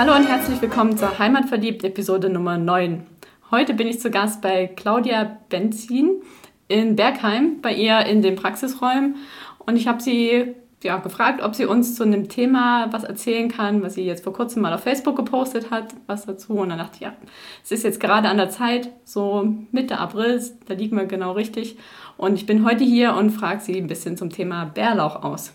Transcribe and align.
Hallo 0.00 0.16
und 0.16 0.26
herzlich 0.26 0.62
willkommen 0.62 0.96
zur 0.96 1.18
Heimatverliebt 1.18 1.84
Episode 1.84 2.30
Nummer 2.30 2.56
9. 2.56 3.06
Heute 3.50 3.74
bin 3.74 3.86
ich 3.86 4.00
zu 4.00 4.10
Gast 4.10 4.40
bei 4.40 4.66
Claudia 4.66 5.36
Benzin 5.50 6.22
in 6.68 6.96
Bergheim, 6.96 7.60
bei 7.60 7.74
ihr 7.74 8.06
in 8.06 8.22
den 8.22 8.34
Praxisräumen. 8.34 9.16
Und 9.58 9.76
ich 9.76 9.86
habe 9.86 10.00
sie 10.00 10.54
ja, 10.82 10.96
gefragt, 10.96 11.42
ob 11.42 11.54
sie 11.54 11.66
uns 11.66 11.96
zu 11.96 12.04
einem 12.04 12.30
Thema 12.30 12.90
was 12.90 13.04
erzählen 13.04 13.50
kann, 13.50 13.82
was 13.82 13.92
sie 13.92 14.06
jetzt 14.06 14.24
vor 14.24 14.32
kurzem 14.32 14.62
mal 14.62 14.72
auf 14.72 14.84
Facebook 14.84 15.16
gepostet 15.16 15.70
hat, 15.70 15.94
was 16.06 16.24
dazu. 16.24 16.54
Und 16.54 16.70
dann 16.70 16.78
dachte 16.78 16.94
ich, 16.94 17.00
ja, 17.02 17.12
es 17.62 17.70
ist 17.70 17.84
jetzt 17.84 18.00
gerade 18.00 18.30
an 18.30 18.38
der 18.38 18.48
Zeit, 18.48 18.90
so 19.04 19.54
Mitte 19.70 19.98
April, 19.98 20.42
da 20.66 20.72
liegen 20.72 20.96
wir 20.96 21.04
genau 21.04 21.32
richtig. 21.32 21.76
Und 22.16 22.36
ich 22.36 22.46
bin 22.46 22.64
heute 22.64 22.84
hier 22.84 23.16
und 23.16 23.32
frage 23.32 23.60
sie 23.60 23.76
ein 23.76 23.86
bisschen 23.86 24.16
zum 24.16 24.30
Thema 24.30 24.64
Bärlauch 24.64 25.22
aus. 25.22 25.52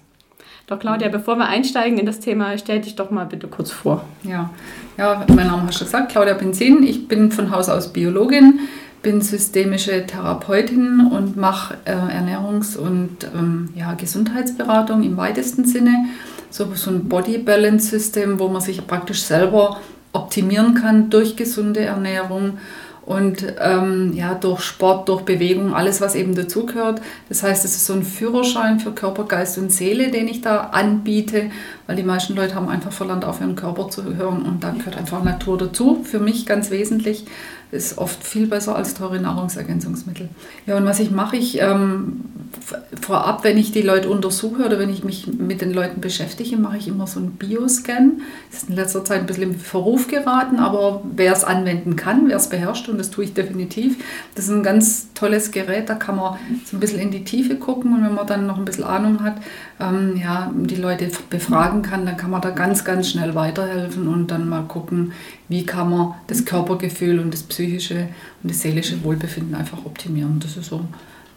Doch 0.67 0.79
Claudia, 0.79 1.09
bevor 1.09 1.35
wir 1.35 1.45
einsteigen 1.45 1.99
in 1.99 2.07
das 2.07 2.19
Thema, 2.19 2.57
stell 2.57 2.81
dich 2.81 2.95
doch 2.95 3.11
mal 3.11 3.25
bitte 3.25 3.47
kurz 3.47 3.69
vor. 3.69 4.03
Ja, 4.23 4.49
ja 4.97 5.23
mein 5.27 5.45
Name 5.47 5.67
hast 5.67 5.79
du 5.79 5.85
gesagt, 5.85 6.11
Claudia 6.11 6.33
Benzin. 6.33 6.81
Ich 6.81 7.07
bin 7.07 7.31
von 7.31 7.51
Haus 7.51 7.69
aus 7.69 7.93
Biologin, 7.93 8.61
bin 9.03 9.21
systemische 9.21 10.07
Therapeutin 10.07 11.11
und 11.11 11.37
mache 11.37 11.77
äh, 11.85 11.91
Ernährungs- 11.91 12.77
und 12.77 13.27
ähm, 13.35 13.69
ja, 13.75 13.93
Gesundheitsberatung 13.93 15.03
im 15.03 15.17
weitesten 15.17 15.65
Sinne. 15.65 16.05
So, 16.49 16.73
so 16.73 16.89
ein 16.89 17.07
Body 17.09 17.37
Balance 17.37 17.89
System, 17.89 18.39
wo 18.39 18.47
man 18.47 18.61
sich 18.61 18.87
praktisch 18.87 19.21
selber 19.21 19.79
optimieren 20.13 20.73
kann 20.73 21.11
durch 21.11 21.35
gesunde 21.35 21.81
Ernährung 21.81 22.57
und 23.05 23.45
ähm, 23.59 24.13
ja, 24.13 24.33
durch 24.33 24.61
Sport, 24.61 25.09
durch 25.09 25.21
Bewegung, 25.21 25.75
alles, 25.75 26.01
was 26.01 26.15
eben 26.15 26.33
dazugehört. 26.33 27.01
Das 27.29 27.43
heißt, 27.43 27.63
es 27.63 27.75
ist 27.75 27.85
so 27.85 27.93
ein 27.93 28.03
Führerschein 28.03 28.79
für 28.79 28.91
Körper, 28.91 29.25
Geist 29.25 29.57
und 29.59 29.71
Seele, 29.71 30.09
den 30.09 30.27
ich 30.27 30.41
da 30.41 30.69
anbiete, 30.71 31.51
weil 31.85 31.95
die 31.95 32.03
meisten 32.03 32.35
Leute 32.35 32.55
haben 32.55 32.67
einfach 32.67 32.91
verlernt, 32.91 33.23
auf 33.23 33.41
ihren 33.41 33.55
Körper 33.55 33.89
zu 33.89 34.15
hören 34.15 34.41
und 34.41 34.63
da 34.63 34.71
gehört 34.71 34.97
einfach 34.97 35.23
Natur 35.23 35.57
dazu. 35.57 36.03
Für 36.03 36.19
mich 36.19 36.47
ganz 36.47 36.71
wesentlich 36.71 37.25
ist 37.71 37.97
oft 37.97 38.23
viel 38.23 38.47
besser 38.47 38.75
als 38.75 38.95
teure 38.95 39.19
Nahrungsergänzungsmittel. 39.19 40.29
Ja, 40.65 40.77
und 40.77 40.85
was 40.85 40.99
ich 40.99 41.11
mache, 41.11 41.35
ich 41.35 41.61
ähm, 41.61 42.21
vorab, 42.99 43.43
wenn 43.43 43.57
ich 43.57 43.71
die 43.71 43.81
Leute 43.81 44.09
untersuche 44.09 44.65
oder 44.65 44.79
wenn 44.79 44.89
ich 44.89 45.03
mich 45.03 45.27
mit 45.27 45.61
den 45.61 45.73
Leuten 45.73 46.01
beschäftige, 46.01 46.57
mache 46.57 46.77
ich 46.77 46.87
immer 46.87 47.05
so 47.05 47.19
einen 47.19 47.33
Bioscan. 47.33 48.21
Das 48.49 48.63
ist 48.63 48.69
in 48.69 48.75
letzter 48.75 49.05
Zeit 49.05 49.19
ein 49.19 49.25
bisschen 49.27 49.51
in 49.51 49.59
Verruf 49.59 50.07
geraten, 50.07 50.57
aber 50.57 51.03
wer 51.15 51.33
es 51.33 51.43
anwenden 51.43 51.95
kann, 51.95 52.27
wer 52.27 52.37
es 52.37 52.49
beherrscht, 52.49 52.89
und 52.89 52.97
das 52.97 53.11
tue 53.11 53.25
ich 53.25 53.33
definitiv, 53.33 53.97
das 54.33 54.45
ist 54.45 54.51
ein 54.51 54.63
ganz 54.63 55.13
tolles 55.13 55.51
Gerät, 55.51 55.89
da 55.89 55.95
kann 55.95 56.15
man 56.15 56.37
so 56.65 56.77
ein 56.77 56.79
bisschen 56.79 56.99
in 56.99 57.11
die 57.11 57.23
Tiefe 57.23 57.55
gucken 57.55 57.93
und 57.93 58.03
wenn 58.03 58.15
man 58.15 58.25
dann 58.25 58.47
noch 58.47 58.57
ein 58.57 58.65
bisschen 58.65 58.83
Ahnung 58.83 59.21
hat, 59.21 59.35
ähm, 59.79 60.19
ja, 60.21 60.51
die 60.55 60.75
Leute 60.75 61.11
befragen 61.29 61.83
kann, 61.83 62.05
dann 62.05 62.17
kann 62.17 62.31
man 62.31 62.41
da 62.41 62.49
ganz, 62.49 62.83
ganz 62.83 63.09
schnell 63.09 63.35
weiterhelfen 63.35 64.07
und 64.07 64.31
dann 64.31 64.49
mal 64.49 64.63
gucken, 64.63 65.11
wie 65.49 65.65
kann 65.65 65.91
man 65.91 66.15
das 66.27 66.45
Körpergefühl 66.45 67.19
und 67.19 67.33
das 67.33 67.43
psychische 67.43 68.07
und 68.41 68.51
das 68.51 68.61
seelische 68.61 69.03
Wohlbefinden 69.03 69.53
einfach 69.53 69.85
optimieren. 69.85 70.39
Das 70.39 70.57
ist 70.57 70.69
so 70.69 70.85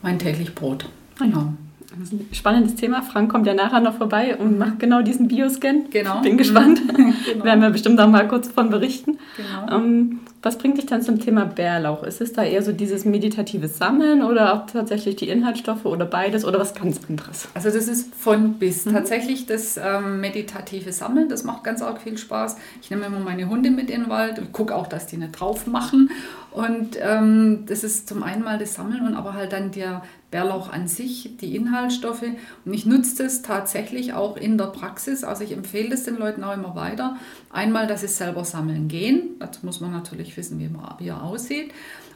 mein 0.03 0.19
täglich 0.19 0.55
Brot. 0.55 0.89
Ja. 1.21 1.53
Das 1.91 2.13
ist 2.13 2.13
ein 2.13 2.29
spannendes 2.33 2.75
Thema. 2.75 3.03
Frank 3.03 3.31
kommt 3.31 3.47
ja 3.47 3.55
nachher 3.55 3.81
noch 3.81 3.95
vorbei 3.95 4.37
und 4.37 4.59
macht 4.59 4.79
genau 4.79 5.03
diesen 5.03 5.27
Bioscan. 5.27 5.87
Genau. 5.91 6.21
Bin 6.21 6.37
gespannt. 6.37 6.83
genau. 6.95 7.45
Werden 7.45 7.63
wir 7.63 7.71
bestimmt 7.71 7.99
auch 8.01 8.09
mal 8.09 8.29
kurz 8.29 8.49
von 8.49 8.69
berichten. 8.71 9.19
Genau. 9.37 9.75
Ähm, 9.75 10.21
was 10.43 10.59
bringt 10.59 10.79
dich 10.79 10.87
dann 10.87 11.03
zum 11.03 11.19
Thema 11.19 11.47
Bärlauch? 11.47 12.05
Ist 12.05 12.21
es 12.21 12.33
da 12.33 12.45
eher 12.45 12.63
so 12.63 12.73
dieses 12.73 13.05
meditative 13.05 13.67
Sammeln 13.67 14.23
oder 14.23 14.55
auch 14.55 14.67
tatsächlich 14.67 15.17
die 15.17 15.29
Inhaltsstoffe 15.29 15.85
oder 15.85 16.05
beides 16.05 16.45
oder 16.45 16.61
was 16.61 16.75
ganz 16.75 17.01
anderes? 17.09 17.49
Also 17.55 17.71
das 17.71 17.89
ist 17.89 18.15
von 18.15 18.55
bis. 18.55 18.87
Mhm. 18.87 18.93
Tatsächlich 18.93 19.47
das 19.47 19.77
ähm, 19.77 20.21
meditative 20.21 20.93
Sammeln, 20.93 21.29
das 21.29 21.43
macht 21.43 21.65
ganz 21.65 21.83
arg 21.83 22.01
viel 22.01 22.19
Spaß. 22.19 22.57
Ich 22.83 22.91
nehme 22.91 23.07
immer 23.07 23.19
meine 23.19 23.49
Hunde 23.49 23.71
mit 23.71 23.91
in 23.91 24.03
den 24.03 24.11
Wald 24.11 24.39
und 24.39 24.53
gucke 24.53 24.77
auch, 24.77 24.87
dass 24.87 25.07
die 25.07 25.17
nicht 25.17 25.33
drauf 25.33 25.67
machen. 25.67 26.11
Und 26.51 26.97
ähm, 27.01 27.65
das 27.67 27.85
ist 27.85 28.09
zum 28.09 28.23
einen 28.23 28.43
mal 28.43 28.59
das 28.59 28.75
Sammeln 28.75 29.07
und 29.07 29.15
aber 29.15 29.35
halt 29.35 29.53
dann 29.53 29.71
der 29.71 30.03
Bärlauch 30.31 30.73
an 30.73 30.89
sich, 30.89 31.37
die 31.41 31.55
Inhaltsstoffe. 31.55 32.25
Und 32.65 32.75
ich 32.75 32.87
nutze 32.87 33.23
das 33.23 33.43
tatsächlich 33.43 34.15
auch 34.15 34.37
in 34.37 34.59
der 34.59 34.67
Praxis. 34.67 35.25
Also 35.25 35.45
ich 35.45 35.53
empfehle 35.53 35.91
das 35.91 36.05
den 36.05 36.17
Leuten 36.17 36.43
auch 36.45 36.55
immer 36.55 36.75
weiter. 36.75 37.17
Einmal, 37.51 37.87
dass 37.87 38.01
sie 38.01 38.09
selber 38.09 38.45
sammeln 38.45 38.89
gehen. 38.89 39.37
Dazu 39.39 39.65
muss 39.65 39.81
man 39.81 39.93
natürlich 39.93 40.37
wissen, 40.37 40.59
wie, 40.59 40.69
man, 40.69 40.95
wie 40.99 41.09
er 41.09 41.23
aussieht. 41.23 41.73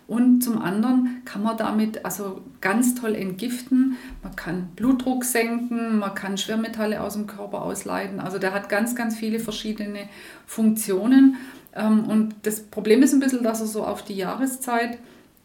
Und 0.08 0.42
zum 0.42 0.60
anderen 0.60 1.22
kann 1.24 1.42
man 1.42 1.56
damit 1.56 2.04
also 2.04 2.42
ganz 2.60 2.94
toll 2.94 3.14
entgiften. 3.14 3.96
Man 4.22 4.34
kann 4.36 4.68
Blutdruck 4.76 5.24
senken, 5.24 5.98
man 5.98 6.14
kann 6.14 6.36
Schwermetalle 6.36 7.00
aus 7.00 7.14
dem 7.14 7.26
Körper 7.26 7.62
ausleiten. 7.62 8.20
Also 8.20 8.38
der 8.38 8.52
hat 8.52 8.68
ganz, 8.68 8.94
ganz 8.94 9.16
viele 9.16 9.38
verschiedene 9.38 10.08
Funktionen. 10.44 11.36
Ähm, 11.74 12.04
und 12.08 12.34
das 12.42 12.60
Problem 12.60 13.02
ist 13.02 13.12
ein 13.12 13.20
bisschen, 13.20 13.42
dass 13.42 13.60
er 13.60 13.66
so 13.66 13.84
auf 13.84 14.02
die 14.02 14.14
Jahreszeit, 14.14 14.98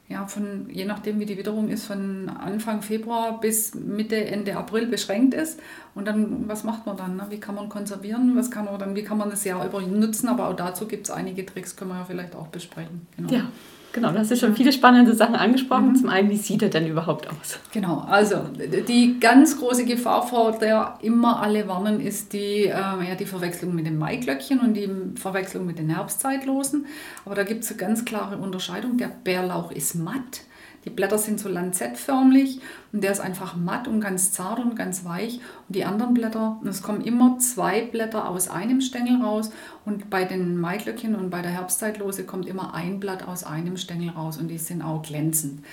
ja, 0.09 0.25
von, 0.25 0.69
je 0.69 0.85
nachdem 0.85 1.19
wie 1.19 1.25
die 1.25 1.37
Witterung 1.37 1.69
ist, 1.69 1.85
von 1.85 2.29
Anfang 2.29 2.81
Februar 2.81 3.39
bis 3.39 3.75
Mitte, 3.75 4.15
Ende 4.15 4.55
April 4.55 4.87
beschränkt 4.87 5.33
ist. 5.33 5.59
Und 5.97 6.05
dann, 6.05 6.47
was 6.47 6.63
macht 6.63 6.85
man 6.85 6.95
dann? 6.95 7.15
Ne? 7.15 7.25
Wie 7.29 7.39
kann 7.39 7.55
man 7.55 7.69
konservieren? 7.69 8.35
Was 8.35 8.51
kann 8.51 8.65
man 8.65 8.77
dann, 8.77 8.95
wie 8.95 9.03
kann 9.03 9.17
man 9.17 9.31
das 9.31 9.43
Jahr 9.43 9.65
über 9.65 9.81
nutzen? 9.81 10.29
Aber 10.29 10.47
auch 10.47 10.55
dazu 10.55 10.87
gibt 10.87 11.07
es 11.07 11.11
einige 11.11 11.43
Tricks, 11.43 11.75
können 11.75 11.89
wir 11.89 11.97
ja 11.97 12.05
vielleicht 12.05 12.35
auch 12.35 12.47
besprechen. 12.47 13.07
Genau. 13.17 13.33
Ja. 13.33 13.47
Genau, 13.93 14.11
du 14.11 14.19
hast 14.19 14.29
ja 14.29 14.35
schon 14.35 14.55
viele 14.55 14.71
spannende 14.71 15.15
Sachen 15.15 15.33
angesprochen. 15.33 15.93
Mhm. 15.93 15.95
Zum 15.95 16.09
einen, 16.09 16.29
wie 16.29 16.37
sieht 16.37 16.61
er 16.61 16.69
denn 16.69 16.85
überhaupt 16.85 17.27
aus? 17.27 17.57
Genau, 17.71 18.05
also 18.07 18.41
die 18.87 19.19
ganz 19.19 19.57
große 19.57 19.85
Gefahr, 19.85 20.21
vor 20.21 20.51
der 20.51 20.99
immer 21.01 21.41
alle 21.41 21.67
warnen, 21.67 21.99
ist 21.99 22.31
die, 22.33 22.65
äh, 22.65 22.69
ja, 22.69 23.15
die 23.17 23.25
Verwechslung 23.25 23.73
mit 23.73 23.87
den 23.87 23.97
Maiglöckchen 23.97 24.59
und 24.59 24.75
die 24.75 24.87
Verwechslung 25.15 25.65
mit 25.65 25.79
den 25.79 25.89
Herbstzeitlosen. 25.89 26.85
Aber 27.25 27.33
da 27.33 27.41
gibt 27.41 27.63
es 27.63 27.71
eine 27.71 27.79
ganz 27.79 28.05
klare 28.05 28.37
Unterscheidung. 28.37 28.97
Der 28.97 29.07
Bärlauch 29.07 29.71
ist 29.71 29.95
matt 29.95 30.41
die 30.87 30.93
Blätter 30.93 31.17
sind 31.17 31.37
so 31.37 31.49
lanzettförmig 31.49 32.61
und 32.93 33.03
der 33.03 33.11
ist 33.11 33.19
einfach 33.19 33.55
matt 33.55 33.87
und 33.87 33.99
ganz 33.99 34.31
zart 34.31 34.59
und 34.59 34.75
ganz 34.75 35.03
weich. 35.05 35.39
Und 35.67 35.75
die 35.75 35.85
anderen 35.85 36.13
Blätter, 36.13 36.59
es 36.65 36.81
kommen 36.81 37.01
immer 37.01 37.37
zwei 37.39 37.81
Blätter 37.81 38.29
aus 38.29 38.49
einem 38.49 38.81
Stängel 38.81 39.21
raus. 39.21 39.51
Und 39.85 40.09
bei 40.09 40.25
den 40.25 40.57
Maiglöckchen 40.57 41.15
und 41.15 41.29
bei 41.29 41.41
der 41.41 41.51
Herbstzeitlose 41.51 42.25
kommt 42.25 42.47
immer 42.47 42.73
ein 42.73 42.99
Blatt 42.99 43.27
aus 43.27 43.43
einem 43.43 43.77
Stängel 43.77 44.09
raus 44.09 44.37
und 44.37 44.47
die 44.49 44.57
sind 44.57 44.81
auch 44.81 45.01
glänzend. 45.01 45.63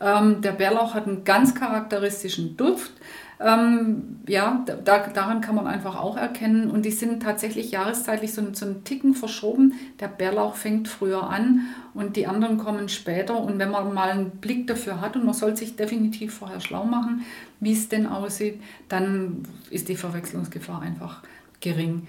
Ähm, 0.00 0.40
der 0.40 0.52
Bärlauch 0.52 0.94
hat 0.94 1.06
einen 1.06 1.24
ganz 1.24 1.54
charakteristischen 1.54 2.56
Duft. 2.56 2.92
Ähm, 3.44 4.20
ja, 4.28 4.64
da, 4.84 4.98
daran 4.98 5.40
kann 5.40 5.54
man 5.54 5.66
einfach 5.66 6.00
auch 6.00 6.16
erkennen. 6.16 6.70
Und 6.70 6.84
die 6.84 6.90
sind 6.90 7.22
tatsächlich 7.22 7.70
jahreszeitlich 7.72 8.32
so, 8.34 8.42
so 8.52 8.66
einen 8.66 8.84
Ticken 8.84 9.14
verschoben. 9.14 9.74
Der 10.00 10.08
Bärlauch 10.08 10.54
fängt 10.54 10.88
früher 10.88 11.28
an 11.28 11.62
und 11.94 12.16
die 12.16 12.26
anderen 12.26 12.58
kommen 12.58 12.88
später. 12.88 13.38
Und 13.38 13.58
wenn 13.58 13.70
man 13.70 13.92
mal 13.92 14.10
einen 14.10 14.30
Blick 14.30 14.66
dafür 14.66 15.00
hat, 15.00 15.16
und 15.16 15.24
man 15.24 15.34
soll 15.34 15.56
sich 15.56 15.76
definitiv 15.76 16.34
vorher 16.34 16.60
schlau 16.62 16.84
machen, 16.84 17.24
wie 17.60 17.72
es 17.72 17.88
denn 17.88 18.06
aussieht, 18.06 18.60
dann 18.88 19.42
ist 19.70 19.88
die 19.88 19.96
Verwechslungsgefahr 19.96 20.82
einfach 20.82 21.22
gering. 21.60 22.06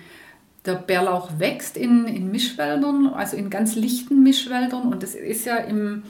Der 0.66 0.76
Bärlauch 0.76 1.40
wächst 1.40 1.76
in, 1.76 2.06
in 2.06 2.32
Mischwäldern, 2.32 3.08
also 3.08 3.36
in 3.36 3.50
ganz 3.50 3.76
lichten 3.76 4.24
Mischwäldern. 4.24 4.94
Und 4.94 5.04
das 5.04 5.14
ist 5.14 5.46
ja 5.46 5.58
im, 5.58 6.04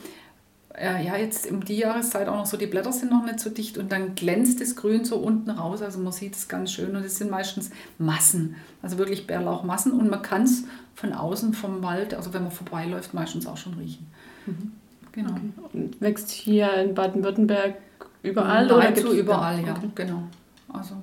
äh, 0.76 1.04
ja, 1.04 1.18
jetzt 1.18 1.50
um 1.50 1.66
die 1.66 1.78
Jahreszeit 1.78 2.28
auch 2.28 2.38
noch 2.38 2.46
so, 2.46 2.58
die 2.58 2.68
Blätter 2.68 2.92
sind 2.92 3.12
noch 3.12 3.26
nicht 3.26 3.40
so 3.40 3.50
dicht 3.50 3.78
und 3.78 3.92
dann 3.92 4.16
glänzt 4.16 4.62
das 4.62 4.76
Grün 4.76 5.06
so 5.06 5.18
unten 5.18 5.50
raus. 5.50 5.82
Also 5.82 6.00
man 6.00 6.14
sieht 6.14 6.36
es 6.36 6.48
ganz 6.48 6.72
schön 6.72 6.96
und 6.96 7.04
es 7.04 7.18
sind 7.18 7.32
meistens 7.32 7.72
Massen, 7.98 8.56
also 8.82 8.98
wirklich 8.98 9.26
Bärlauchmassen 9.26 9.92
und 9.92 10.10
man 10.10 10.22
kann 10.22 10.44
es 10.44 10.66
von 10.96 11.14
außen 11.14 11.54
vom 11.54 11.82
Wald, 11.82 12.14
also 12.14 12.34
wenn 12.34 12.44
man 12.44 12.52
vorbeiläuft, 12.52 13.14
meistens 13.14 13.48
auch 13.48 13.58
schon 13.58 13.74
riechen. 13.74 14.06
Mhm. 14.46 14.72
Genau. 15.14 15.32
Okay. 15.32 15.70
Und 15.74 16.02
wächst 16.02 16.30
hier 16.32 16.74
in 16.76 16.94
Baden-Württemberg 16.94 17.76
überall? 18.24 18.66
Nahezu 18.66 19.10
oder 19.10 19.18
überall, 19.18 19.64
ja, 19.64 19.74
okay. 19.74 19.90
genau. 19.94 20.24
Also 20.70 20.96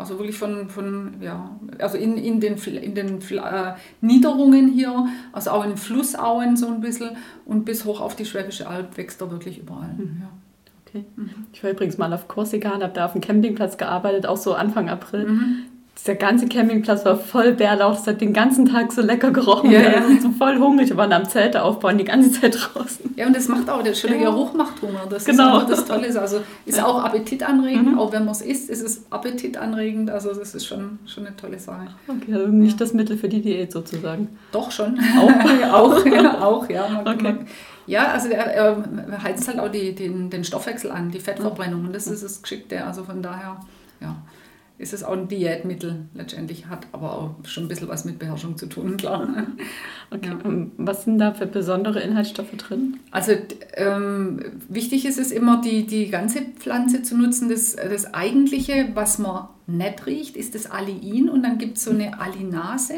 also 0.00 0.18
wirklich 0.18 0.38
von, 0.38 0.70
von 0.70 1.16
ja, 1.20 1.50
also 1.78 1.98
in, 1.98 2.16
in 2.16 2.40
den, 2.40 2.56
in 2.56 2.94
den 2.94 3.20
äh, 3.20 3.74
Niederungen 4.00 4.68
hier, 4.68 5.08
also 5.30 5.50
auch 5.50 5.62
in 5.62 5.76
Flussauen 5.76 6.56
so 6.56 6.68
ein 6.68 6.80
bisschen 6.80 7.18
und 7.44 7.66
bis 7.66 7.84
hoch 7.84 8.00
auf 8.00 8.16
die 8.16 8.24
Schwäbische 8.24 8.66
Alb 8.66 8.96
wächst 8.96 9.20
er 9.20 9.30
wirklich 9.30 9.58
überall. 9.58 9.92
Mhm. 9.98 10.22
Ja. 10.22 10.30
Okay. 10.86 11.04
Mhm. 11.16 11.30
Ich 11.52 11.62
war 11.62 11.70
übrigens 11.70 11.98
mal 11.98 12.14
auf 12.14 12.28
Korsika 12.28 12.74
und 12.74 12.82
habe 12.82 12.94
da 12.94 13.04
auf 13.04 13.12
dem 13.12 13.20
Campingplatz 13.20 13.76
gearbeitet, 13.76 14.24
auch 14.24 14.38
so 14.38 14.54
Anfang 14.54 14.88
April. 14.88 15.26
Mhm 15.26 15.64
der 16.04 16.14
ganze 16.14 16.46
Campingplatz 16.46 17.04
war 17.04 17.16
voll 17.16 17.52
Bärlauch. 17.52 17.98
Es 17.98 18.06
hat 18.06 18.20
den 18.20 18.32
ganzen 18.32 18.66
Tag 18.66 18.92
so 18.92 19.02
lecker 19.02 19.30
gerochen. 19.30 19.70
Ja. 19.70 19.80
Wir 19.80 20.06
sind 20.06 20.22
so 20.22 20.30
voll 20.30 20.58
hungrig. 20.58 20.88
Wir 20.88 20.96
waren 20.96 21.12
am 21.12 21.28
Zelte 21.28 21.62
aufbauen, 21.62 21.98
die 21.98 22.04
ganze 22.04 22.40
Zeit 22.40 22.56
draußen. 22.56 23.14
Ja, 23.16 23.26
und 23.26 23.36
das 23.36 23.48
macht 23.48 23.68
auch, 23.68 23.82
der 23.82 23.94
schöne 23.94 24.16
ja. 24.16 24.30
Geruch 24.30 24.54
macht 24.54 24.80
Hunger. 24.80 25.06
Das 25.10 25.24
genau. 25.24 25.60
ist 25.60 25.68
das 25.68 25.84
Tolle. 25.84 26.06
Also 26.20 26.40
ist 26.64 26.78
ja. 26.78 26.86
auch 26.86 27.04
appetitanregend. 27.04 27.92
Mhm. 27.92 27.98
Auch 27.98 28.12
wenn 28.12 28.24
man 28.24 28.32
es 28.32 28.40
isst, 28.40 28.70
ist 28.70 28.82
es 28.82 29.02
appetitanregend. 29.10 30.10
Also 30.10 30.32
das 30.32 30.54
ist 30.54 30.66
schon, 30.66 30.98
schon 31.06 31.26
eine 31.26 31.36
tolle 31.36 31.58
Sache. 31.58 31.88
Okay, 32.08 32.34
also 32.34 32.46
nicht 32.46 32.72
ja. 32.72 32.78
das 32.78 32.94
Mittel 32.94 33.18
für 33.18 33.28
die 33.28 33.42
Diät 33.42 33.72
sozusagen. 33.72 34.28
Doch 34.52 34.70
schon. 34.70 34.98
Auch, 35.18 35.72
auch, 35.72 36.06
ja, 36.06 36.40
auch, 36.40 36.70
ja. 36.70 36.88
Man, 36.88 37.08
okay. 37.08 37.22
man, 37.22 37.46
ja, 37.86 38.12
also 38.12 38.28
er, 38.28 38.46
er 38.46 39.22
heizt 39.22 39.48
halt 39.48 39.58
auch 39.58 39.70
die, 39.70 39.94
den, 39.94 40.30
den 40.30 40.44
Stoffwechsel 40.44 40.90
an, 40.92 41.10
die 41.10 41.20
Fettverbrennung. 41.20 41.86
Und 41.86 41.94
das 41.94 42.06
ist 42.06 42.22
das 42.22 42.40
Geschickte. 42.40 42.86
Also 42.86 43.04
von 43.04 43.20
daher, 43.22 43.60
ja 44.00 44.16
ist 44.80 44.94
es 44.94 45.04
auch 45.04 45.12
ein 45.12 45.28
Diätmittel 45.28 46.06
letztendlich, 46.14 46.66
hat 46.66 46.86
aber 46.92 47.12
auch 47.12 47.34
schon 47.44 47.64
ein 47.64 47.68
bisschen 47.68 47.88
was 47.88 48.06
mit 48.06 48.18
Beherrschung 48.18 48.56
zu 48.56 48.66
tun, 48.66 48.96
klar. 48.96 49.28
Okay, 50.10 50.30
ja. 50.30 50.38
was 50.78 51.04
sind 51.04 51.18
da 51.18 51.34
für 51.34 51.46
besondere 51.46 52.00
Inhaltsstoffe 52.00 52.56
drin? 52.56 52.98
Also 53.10 53.32
ähm, 53.74 54.42
wichtig 54.68 55.04
ist 55.04 55.18
es 55.18 55.32
immer, 55.32 55.60
die, 55.60 55.86
die 55.86 56.08
ganze 56.08 56.40
Pflanze 56.42 57.02
zu 57.02 57.16
nutzen. 57.16 57.50
Das, 57.50 57.76
das 57.76 58.14
eigentliche, 58.14 58.88
was 58.94 59.18
man 59.18 59.48
nicht 59.66 60.06
riecht, 60.06 60.36
ist 60.36 60.54
das 60.54 60.70
Aliin 60.70 61.28
und 61.28 61.42
dann 61.42 61.58
gibt 61.58 61.76
es 61.76 61.84
so 61.84 61.90
eine 61.90 62.18
Alinase. 62.18 62.94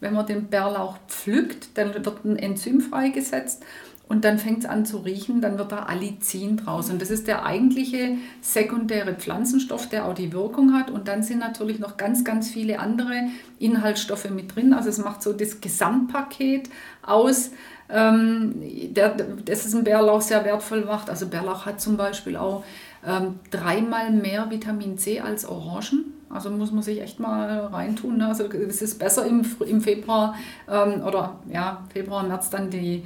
Wenn 0.00 0.14
man 0.14 0.26
den 0.26 0.46
Bärlauch 0.46 0.96
pflückt, 1.08 1.68
dann 1.74 1.92
wird 1.92 2.24
ein 2.24 2.36
Enzym 2.36 2.80
freigesetzt 2.80 3.62
und 4.08 4.24
dann 4.24 4.38
fängt 4.38 4.60
es 4.60 4.66
an 4.66 4.86
zu 4.86 4.98
riechen, 4.98 5.40
dann 5.40 5.58
wird 5.58 5.72
da 5.72 5.80
Allicin 5.80 6.58
draus. 6.58 6.90
Und 6.90 7.02
das 7.02 7.10
ist 7.10 7.26
der 7.26 7.44
eigentliche 7.44 8.16
sekundäre 8.40 9.14
Pflanzenstoff, 9.14 9.88
der 9.88 10.06
auch 10.06 10.14
die 10.14 10.32
Wirkung 10.32 10.74
hat. 10.74 10.90
Und 10.90 11.08
dann 11.08 11.24
sind 11.24 11.40
natürlich 11.40 11.80
noch 11.80 11.96
ganz, 11.96 12.24
ganz 12.24 12.48
viele 12.48 12.78
andere 12.78 13.24
Inhaltsstoffe 13.58 14.30
mit 14.30 14.54
drin. 14.54 14.72
Also 14.74 14.90
es 14.90 14.98
macht 14.98 15.22
so 15.22 15.32
das 15.32 15.60
Gesamtpaket 15.60 16.70
aus, 17.02 17.50
ähm, 17.88 18.54
der, 18.94 19.10
das 19.44 19.66
ist 19.66 19.74
ein 19.74 19.82
Bärlauch 19.84 20.20
sehr 20.20 20.44
wertvoll 20.44 20.84
macht. 20.84 21.10
Also 21.10 21.26
Bärlauch 21.26 21.66
hat 21.66 21.80
zum 21.80 21.96
Beispiel 21.96 22.36
auch 22.36 22.64
ähm, 23.04 23.40
dreimal 23.50 24.12
mehr 24.12 24.50
Vitamin 24.50 24.98
C 24.98 25.20
als 25.20 25.44
Orangen. 25.48 26.12
Also 26.28 26.50
muss 26.50 26.72
man 26.72 26.82
sich 26.82 27.00
echt 27.00 27.20
mal 27.20 27.66
reintun. 27.66 28.18
Ne? 28.18 28.26
Also 28.26 28.44
es 28.44 28.82
ist 28.82 28.98
besser 28.98 29.24
im, 29.26 29.44
im 29.66 29.80
Februar 29.80 30.34
ähm, 30.68 31.02
oder 31.04 31.38
ja, 31.52 31.84
Februar, 31.92 32.24
März 32.24 32.50
dann 32.50 32.70
die 32.70 33.04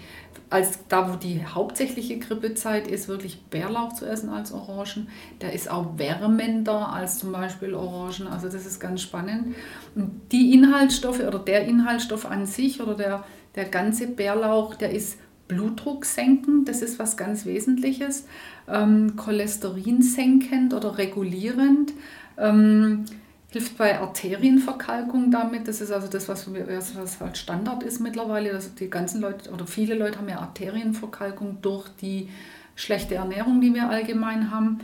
als 0.50 0.80
da, 0.88 1.10
wo 1.10 1.16
die 1.16 1.44
hauptsächliche 1.46 2.18
Grippezeit 2.18 2.88
ist, 2.88 3.06
wirklich 3.06 3.40
Bärlauch 3.50 3.92
zu 3.92 4.04
essen 4.04 4.30
als 4.30 4.52
Orangen. 4.52 5.08
Der 5.40 5.52
ist 5.52 5.70
auch 5.70 5.96
wärmender 5.96 6.92
als 6.92 7.20
zum 7.20 7.30
Beispiel 7.30 7.72
Orangen. 7.72 8.26
Also 8.26 8.48
das 8.48 8.66
ist 8.66 8.80
ganz 8.80 9.00
spannend. 9.00 9.54
Und 9.94 10.20
die 10.32 10.52
Inhaltsstoffe 10.52 11.20
oder 11.20 11.38
der 11.38 11.66
Inhaltsstoff 11.66 12.26
an 12.26 12.46
sich 12.46 12.82
oder 12.82 12.94
der, 12.94 13.24
der 13.54 13.66
ganze 13.66 14.08
Bärlauch, 14.08 14.74
der 14.74 14.90
ist 14.90 15.18
Blutdruck 15.46 16.04
senkend, 16.04 16.68
das 16.68 16.82
ist 16.82 16.98
was 16.98 17.16
ganz 17.16 17.46
Wesentliches. 17.46 18.26
Ähm, 18.68 19.14
Cholesterin 19.16 20.02
senkend 20.02 20.74
oder 20.74 20.98
regulierend. 20.98 21.92
Ähm, 22.36 23.04
hilft 23.50 23.76
bei 23.78 23.98
Arterienverkalkung 23.98 25.30
damit. 25.30 25.66
Das 25.66 25.80
ist 25.80 25.90
also 25.90 26.08
das, 26.08 26.28
was, 26.28 26.48
was 26.52 27.20
halt 27.20 27.36
Standard 27.36 27.82
ist 27.82 28.00
mittlerweile. 28.00 28.52
Also 28.52 28.70
die 28.78 28.88
ganzen 28.88 29.20
Leute 29.20 29.50
oder 29.50 29.66
viele 29.66 29.94
Leute 29.94 30.18
haben 30.18 30.28
ja 30.28 30.38
Arterienverkalkung 30.38 31.58
durch 31.60 31.88
die 32.00 32.28
schlechte 32.76 33.16
Ernährung, 33.16 33.60
die 33.60 33.74
wir 33.74 33.88
allgemein 33.88 34.50
haben. 34.50 34.78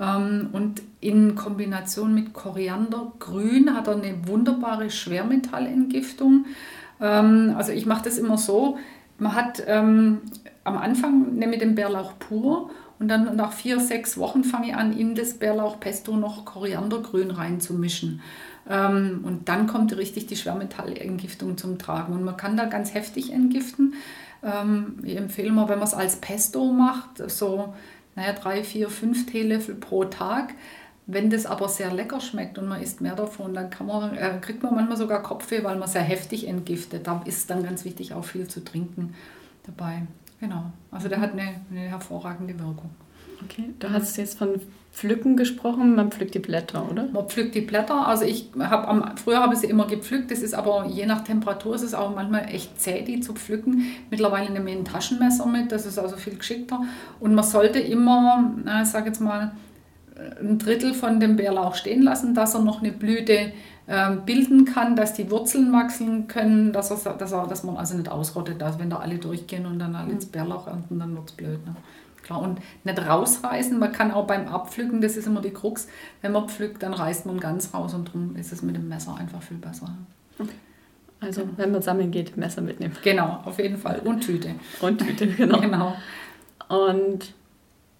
Ähm, 0.00 0.50
und 0.52 0.82
in 1.00 1.34
Kombination 1.34 2.14
mit 2.14 2.32
Koriandergrün 2.32 3.74
hat 3.74 3.88
er 3.88 3.96
eine 3.96 4.26
wunderbare 4.26 4.90
Schwermetallentgiftung. 4.90 6.46
Ähm, 7.00 7.54
also 7.56 7.72
ich 7.72 7.86
mache 7.86 8.04
das 8.04 8.18
immer 8.18 8.38
so, 8.38 8.78
man 9.18 9.34
hat 9.34 9.62
ähm, 9.66 10.18
am 10.64 10.78
Anfang 10.78 11.36
mit 11.36 11.60
dem 11.60 11.74
Bärlauch 11.74 12.18
pur 12.18 12.70
und 13.02 13.08
dann 13.08 13.34
nach 13.34 13.52
vier, 13.52 13.80
sechs 13.80 14.16
Wochen 14.16 14.44
fange 14.44 14.68
ich 14.68 14.74
an, 14.76 14.96
in 14.96 15.16
das 15.16 15.34
Bärlauchpesto 15.34 16.16
noch 16.16 16.44
Koriandergrün 16.44 17.32
reinzumischen. 17.32 18.22
Ähm, 18.70 19.22
und 19.24 19.48
dann 19.48 19.66
kommt 19.66 19.96
richtig 19.96 20.26
die 20.26 20.36
Schwermetallentgiftung 20.36 21.58
zum 21.58 21.78
Tragen. 21.78 22.12
Und 22.12 22.22
man 22.22 22.36
kann 22.36 22.56
da 22.56 22.66
ganz 22.66 22.94
heftig 22.94 23.32
entgiften. 23.32 23.94
Ähm, 24.44 25.00
ich 25.02 25.16
empfehle 25.16 25.50
mal, 25.50 25.68
wenn 25.68 25.80
man 25.80 25.88
es 25.88 25.94
als 25.94 26.14
Pesto 26.14 26.72
macht, 26.72 27.28
so 27.28 27.74
naja, 28.14 28.34
drei, 28.34 28.62
vier, 28.62 28.88
fünf 28.88 29.26
Teelöffel 29.26 29.74
pro 29.74 30.04
Tag. 30.04 30.54
Wenn 31.08 31.28
das 31.28 31.44
aber 31.44 31.68
sehr 31.68 31.92
lecker 31.92 32.20
schmeckt 32.20 32.56
und 32.56 32.68
man 32.68 32.80
isst 32.80 33.00
mehr 33.00 33.16
davon, 33.16 33.52
dann 33.52 33.70
man, 33.84 34.16
äh, 34.16 34.38
kriegt 34.40 34.62
man 34.62 34.76
manchmal 34.76 34.96
sogar 34.96 35.24
Kopfweh, 35.24 35.64
weil 35.64 35.76
man 35.76 35.88
sehr 35.88 36.02
heftig 36.02 36.46
entgiftet. 36.46 37.08
Da 37.08 37.20
ist 37.24 37.50
dann 37.50 37.64
ganz 37.64 37.84
wichtig, 37.84 38.14
auch 38.14 38.24
viel 38.24 38.46
zu 38.46 38.62
trinken 38.62 39.16
dabei. 39.66 40.02
Genau. 40.42 40.64
Also 40.90 41.08
der 41.08 41.20
hat 41.20 41.34
eine, 41.34 41.54
eine 41.70 41.82
hervorragende 41.82 42.58
Wirkung. 42.58 42.90
Okay, 43.44 43.74
du 43.78 43.90
hast 43.90 44.16
jetzt 44.16 44.36
von 44.36 44.60
Pflücken 44.92 45.36
gesprochen, 45.36 45.94
man 45.94 46.10
pflückt 46.10 46.34
die 46.34 46.40
Blätter, 46.40 46.84
oder? 46.90 47.06
Man 47.12 47.28
pflückt 47.28 47.54
die 47.54 47.60
Blätter. 47.60 48.08
Also 48.08 48.24
ich 48.24 48.50
habe 48.58 48.88
am 48.88 49.16
früher 49.16 49.38
habe 49.38 49.54
ich 49.54 49.60
sie 49.60 49.68
immer 49.68 49.86
gepflückt. 49.86 50.32
Das 50.32 50.40
ist 50.40 50.54
aber 50.54 50.86
je 50.86 51.06
nach 51.06 51.22
Temperatur 51.22 51.76
ist 51.76 51.82
es 51.82 51.94
auch 51.94 52.12
manchmal 52.12 52.46
echt 52.48 52.80
zäh, 52.80 53.02
die 53.02 53.20
zu 53.20 53.34
pflücken. 53.34 53.86
Mittlerweile 54.10 54.50
nehme 54.50 54.68
ich 54.72 54.78
ein 54.78 54.84
Taschenmesser 54.84 55.46
mit, 55.46 55.70
das 55.70 55.86
ist 55.86 55.96
also 55.96 56.16
viel 56.16 56.36
geschickter. 56.36 56.80
Und 57.20 57.36
man 57.36 57.44
sollte 57.44 57.78
immer, 57.78 58.52
na, 58.64 58.82
ich 58.82 58.88
sage 58.88 59.06
jetzt 59.06 59.20
mal, 59.20 59.52
ein 60.40 60.58
Drittel 60.58 60.92
von 60.92 61.20
dem 61.20 61.36
Bärlauch 61.36 61.76
stehen 61.76 62.02
lassen, 62.02 62.34
dass 62.34 62.54
er 62.54 62.62
noch 62.62 62.82
eine 62.82 62.90
Blüte 62.90 63.32
ähm, 63.32 63.52
bilden 63.86 64.64
kann, 64.64 64.94
dass 64.94 65.14
die 65.14 65.30
Wurzeln 65.30 65.72
wachsen 65.72 66.28
können, 66.28 66.72
dass, 66.72 66.90
er, 66.90 67.14
dass, 67.14 67.32
er, 67.32 67.46
dass 67.46 67.64
man 67.64 67.76
also 67.76 67.96
nicht 67.96 68.08
ausrottet, 68.08 68.60
dass 68.60 68.78
wenn 68.78 68.90
da 68.90 68.98
alle 68.98 69.18
durchgehen 69.18 69.66
und 69.66 69.78
dann 69.80 69.94
alle 69.94 70.12
ins 70.12 70.26
Bärlauch 70.26 70.68
ernten, 70.68 71.00
dann 71.00 71.14
wird 71.16 71.30
es 71.30 71.32
blöd. 71.32 71.66
Ne? 71.66 71.74
Klar, 72.22 72.40
und 72.40 72.60
nicht 72.84 72.98
rausreißen, 72.98 73.78
man 73.78 73.90
kann 73.90 74.12
auch 74.12 74.26
beim 74.26 74.46
Abpflücken, 74.46 75.00
das 75.00 75.16
ist 75.16 75.26
immer 75.26 75.40
die 75.40 75.50
Krux, 75.50 75.88
wenn 76.20 76.32
man 76.32 76.48
pflückt, 76.48 76.82
dann 76.82 76.94
reißt 76.94 77.26
man 77.26 77.40
ganz 77.40 77.74
raus 77.74 77.94
und 77.94 78.08
darum 78.08 78.36
ist 78.36 78.52
es 78.52 78.62
mit 78.62 78.76
dem 78.76 78.88
Messer 78.88 79.16
einfach 79.16 79.42
viel 79.42 79.56
besser. 79.56 79.88
Okay. 80.38 80.50
Also 81.20 81.42
wenn 81.56 81.72
man 81.72 81.82
sammeln 81.82 82.10
geht, 82.10 82.36
Messer 82.36 82.62
mitnehmen. 82.62 82.96
Genau, 83.02 83.40
auf 83.44 83.58
jeden 83.58 83.78
Fall. 83.78 84.00
Und 84.04 84.20
Tüte. 84.20 84.54
Und 84.80 84.98
Tüte, 84.98 85.26
genau. 85.36 85.60
genau. 85.60 85.96
Und 86.68 87.34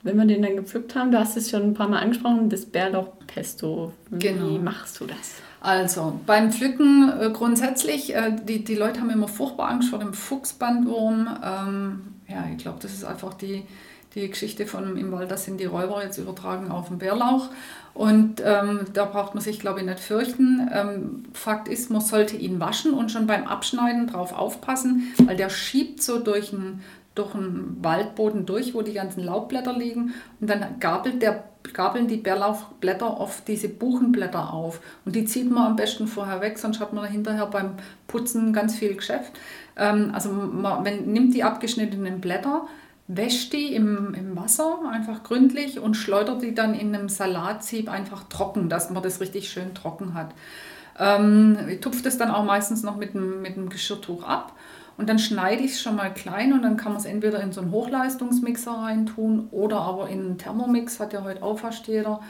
wenn 0.03 0.17
wir 0.17 0.25
den 0.25 0.43
dann 0.43 0.57
gepflückt 0.57 0.95
haben, 0.95 1.13
du 1.13 1.19
hast 1.19 1.37
es 1.37 1.51
schon 1.51 1.63
ein 1.63 1.75
paar 1.75 1.89
Mal 1.89 2.01
angesprochen, 2.01 2.49
das 2.49 2.67
Bärlauchpesto. 2.67 3.93
Wie 4.11 4.19
genau. 4.19 4.59
machst 4.59 5.01
du 5.01 5.07
das? 5.07 5.37
Also 5.63 6.19
beim 6.27 6.51
Pflücken 6.51 7.13
äh, 7.21 7.31
grundsätzlich, 7.31 8.17
äh, 8.17 8.33
die, 8.43 8.65
die 8.65 8.75
Leute 8.75 9.01
haben 9.01 9.11
immer 9.11 9.29
furchtbar 9.29 9.69
Angst 9.69 9.91
vor 9.91 10.01
dem 10.01 10.13
Fuchsbandwurm. 10.13 11.29
Ähm, 11.41 12.01
ja, 12.27 12.45
ich 12.51 12.59
glaube, 12.59 12.79
das 12.83 12.93
ist 12.93 13.05
einfach 13.05 13.35
die, 13.35 13.63
die 14.17 14.29
Geschichte 14.29 14.67
von 14.67 14.97
im 14.97 15.13
Wald, 15.13 15.31
das 15.31 15.45
sind 15.45 15.61
die 15.61 15.67
Räuber 15.67 16.03
jetzt 16.03 16.19
übertragen 16.19 16.73
auf 16.73 16.89
den 16.89 16.99
Bärlauch. 16.99 17.49
Und 17.95 18.43
ähm, 18.45 18.87
da 18.93 19.05
braucht 19.05 19.35
man 19.35 19.43
sich, 19.43 19.61
glaube 19.61 19.79
ich, 19.81 19.87
nicht 19.87 20.01
fürchten. 20.01 20.69
Ähm, 20.73 21.25
Fakt 21.33 21.69
ist, 21.69 21.93
man 21.93 22.01
sollte 22.01 22.37
ihn 22.37 22.59
waschen 22.59 22.93
und 22.93 23.13
schon 23.13 23.29
beim 23.29 23.47
Abschneiden 23.47 24.09
drauf 24.09 24.37
aufpassen, 24.37 25.13
weil 25.25 25.37
der 25.37 25.49
schiebt 25.49 26.03
so 26.03 26.19
durch 26.19 26.53
einen 26.53 26.83
durch 27.15 27.31
Waldboden 27.35 28.47
durch, 28.47 28.75
wo 28.75 28.83
die 28.83 28.95
ganzen 28.95 29.23
Laubblätter 29.23 29.77
liegen. 29.77 30.15
Und 30.41 30.49
dann 30.49 30.81
gabelt 30.81 31.21
der, 31.23 31.45
gabeln 31.73 32.09
die 32.09 32.17
Bärlauchblätter 32.17 33.21
oft 33.21 33.47
diese 33.49 33.69
Buchenblätter 33.69 34.53
auf. 34.53 34.81
Und 35.05 35.15
die 35.15 35.25
zieht 35.25 35.51
man 35.51 35.67
am 35.67 35.77
besten 35.77 36.07
vorher 36.07 36.41
weg, 36.41 36.59
sonst 36.59 36.81
hat 36.81 36.93
man 36.93 37.05
hinterher 37.05 37.47
beim 37.47 37.75
Putzen 38.07 38.53
ganz 38.53 38.75
viel 38.75 38.95
Geschäft. 38.95 39.33
Ähm, 39.77 40.11
also 40.13 40.31
man 40.31 40.85
wenn, 40.85 41.13
nimmt 41.13 41.35
die 41.35 41.45
abgeschnittenen 41.45 42.21
Blätter, 42.21 42.67
wäscht 43.09 43.53
die 43.53 43.75
im, 43.75 44.15
im 44.15 44.37
Wasser 44.37 44.79
einfach 44.91 45.23
gründlich 45.23 45.81
und 45.81 45.95
schleudert 45.97 46.43
die 46.43 46.55
dann 46.55 46.75
in 46.75 46.95
einem 46.95 47.09
Salatsieb 47.09 47.91
einfach 47.91 48.25
trocken, 48.29 48.69
dass 48.69 48.91
man 48.91 49.03
das 49.03 49.21
richtig 49.21 49.51
schön 49.51 49.75
trocken 49.75 50.15
hat. 50.15 50.33
Ähm, 50.99 51.57
ich 51.69 51.81
tupfe 51.81 52.03
das 52.03 52.19
dann 52.19 52.31
auch 52.31 52.45
meistens 52.45 52.83
noch 52.83 52.97
mit 52.97 53.15
einem, 53.15 53.43
mit 53.43 53.57
einem 53.57 53.69
Geschirrtuch 53.69 54.25
ab 54.25 54.53
und 54.97 55.09
dann 55.09 55.19
schneide 55.19 55.63
ich 55.63 55.73
es 55.73 55.81
schon 55.81 55.97
mal 55.97 56.13
klein 56.13 56.53
und 56.53 56.63
dann 56.63 56.77
kann 56.77 56.93
man 56.93 57.01
es 57.01 57.07
entweder 57.07 57.41
in 57.41 57.53
so 57.53 57.61
einen 57.61 57.73
Hochleistungsmixer 57.73 58.73
reintun 58.73 59.49
oder 59.51 59.81
aber 59.81 60.09
in 60.09 60.21
einen 60.21 60.39
Thermomix, 60.39 61.01
hat 61.01 61.13
ja 61.13 61.25
heute 61.25 61.43
auch 61.43 61.59
fast 61.59 61.87
jeder, 61.87 62.21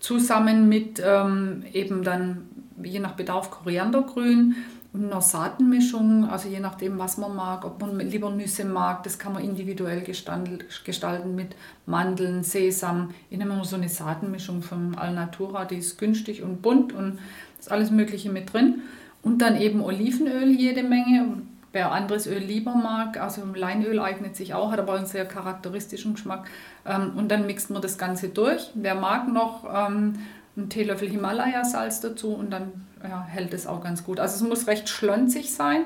zusammen 0.00 0.68
mit 0.68 1.02
ähm, 1.04 1.64
eben 1.72 2.02
dann 2.02 2.48
je 2.82 2.98
nach 3.00 3.12
Bedarf 3.12 3.50
Koriandergrün 3.50 4.56
und 4.92 5.04
einer 5.04 5.20
Saatenmischung, 5.20 6.28
also 6.28 6.48
je 6.48 6.60
nachdem, 6.60 6.98
was 6.98 7.18
man 7.18 7.36
mag, 7.36 7.64
ob 7.64 7.80
man 7.80 7.98
lieber 8.00 8.30
Nüsse 8.30 8.64
mag, 8.64 9.02
das 9.02 9.18
kann 9.18 9.34
man 9.34 9.44
individuell 9.44 10.02
gestalten 10.02 11.34
mit 11.34 11.54
Mandeln, 11.84 12.42
Sesam. 12.42 13.10
Ich 13.28 13.36
nehme 13.36 13.54
immer 13.54 13.64
so 13.64 13.76
eine 13.76 13.90
Saatenmischung 13.90 14.62
von 14.62 14.94
Alnatura, 14.94 15.66
die 15.66 15.76
ist 15.76 15.98
günstig 15.98 16.42
und 16.42 16.62
bunt 16.62 16.94
und 16.94 17.18
ist 17.58 17.70
alles 17.70 17.90
Mögliche 17.90 18.30
mit 18.30 18.52
drin. 18.52 18.82
Und 19.22 19.42
dann 19.42 19.60
eben 19.60 19.82
Olivenöl 19.82 20.48
jede 20.48 20.82
Menge 20.82 21.42
Wer 21.72 21.92
anderes 21.92 22.26
Öl 22.26 22.38
lieber 22.38 22.74
mag, 22.74 23.20
also 23.20 23.42
Leinöl 23.54 23.98
eignet 23.98 24.34
sich 24.34 24.54
auch, 24.54 24.72
hat 24.72 24.78
aber 24.78 24.94
einen 24.94 25.06
sehr 25.06 25.26
charakteristischen 25.26 26.14
Geschmack. 26.14 26.48
Ähm, 26.86 27.12
und 27.16 27.28
dann 27.28 27.46
mixt 27.46 27.70
man 27.70 27.82
das 27.82 27.98
Ganze 27.98 28.30
durch. 28.30 28.70
Wer 28.74 28.94
mag 28.94 29.30
noch 29.30 29.64
ähm, 29.64 30.14
einen 30.56 30.70
Teelöffel 30.70 31.08
Himalaya-Salz 31.08 32.00
dazu 32.00 32.32
und 32.34 32.50
dann 32.50 32.72
ja, 33.02 33.24
hält 33.24 33.52
es 33.52 33.66
auch 33.66 33.82
ganz 33.82 34.04
gut. 34.04 34.20
Also 34.20 34.42
es 34.42 34.48
muss 34.48 34.66
recht 34.68 34.88
schlonzig 34.88 35.52
sein, 35.52 35.82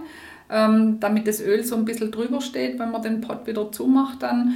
ähm, 0.49 1.01
damit 1.01 1.27
das 1.27 1.41
Öl 1.41 1.65
so 1.65 1.75
ein 1.75 1.85
bisschen 1.85 2.13
drüber 2.13 2.41
steht, 2.41 2.79
wenn 2.79 2.93
man 2.93 3.03
den 3.03 3.21
Pott 3.21 3.47
wieder 3.47 3.73
zumacht 3.73 4.23
dann, 4.23 4.55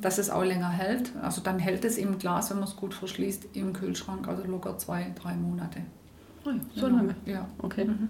dass 0.00 0.16
es 0.16 0.30
auch 0.30 0.44
länger 0.44 0.70
hält. 0.70 1.12
Also 1.20 1.42
dann 1.42 1.58
hält 1.58 1.84
es 1.84 1.98
im 1.98 2.18
Glas, 2.18 2.48
wenn 2.48 2.60
man 2.60 2.68
es 2.68 2.74
gut 2.74 2.94
verschließt, 2.94 3.48
im 3.52 3.74
Kühlschrank, 3.74 4.26
also 4.26 4.44
locker 4.44 4.78
zwei, 4.78 5.12
drei 5.20 5.34
Monate. 5.34 5.80
Oh 6.46 6.48
ja, 6.48 6.56
so 6.74 6.86
genau. 6.86 6.96
lange? 6.96 7.14
Ja. 7.26 7.46
Okay. 7.58 7.84
Mhm. 7.84 8.08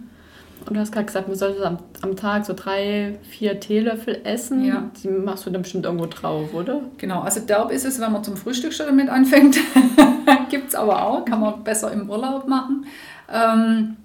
Und 0.67 0.77
du 0.77 0.81
hast 0.81 0.93
gerade 0.93 1.07
gesagt, 1.07 1.29
man 1.29 1.37
sollte 1.37 1.67
am, 1.67 1.79
am 2.03 2.17
Tag 2.17 2.47
so 2.47 2.55
drei, 2.55 3.19
vier 3.29 3.59
Teelöffel 3.61 4.21
essen. 4.25 4.65
Ja. 4.65 4.91
Die 5.03 5.09
machst 5.09 5.47
du 5.47 5.51
dann 5.51 5.63
bestimmt 5.63 5.85
irgendwo 5.85 6.07
drauf, 6.07 6.55
oder? 6.55 6.83
Genau, 6.99 7.21
also 7.21 7.41
derb 7.41 7.71
ist 7.71 7.85
es, 7.85 8.01
wenn 8.01 8.13
man 8.13 8.23
zum 8.23 8.37
Frühstück 8.37 8.73
schon 8.73 8.87
damit 8.87 9.09
anfängt. 9.09 9.59
Gibt 10.51 10.69
es 10.69 10.75
aber 10.75 11.03
auch, 11.03 11.25
kann 11.25 11.41
man 11.41 11.65
besser 11.65 11.93
im 11.93 12.09
Urlaub 12.09 12.47
machen. 12.47 12.87
Ähm, 13.33 13.97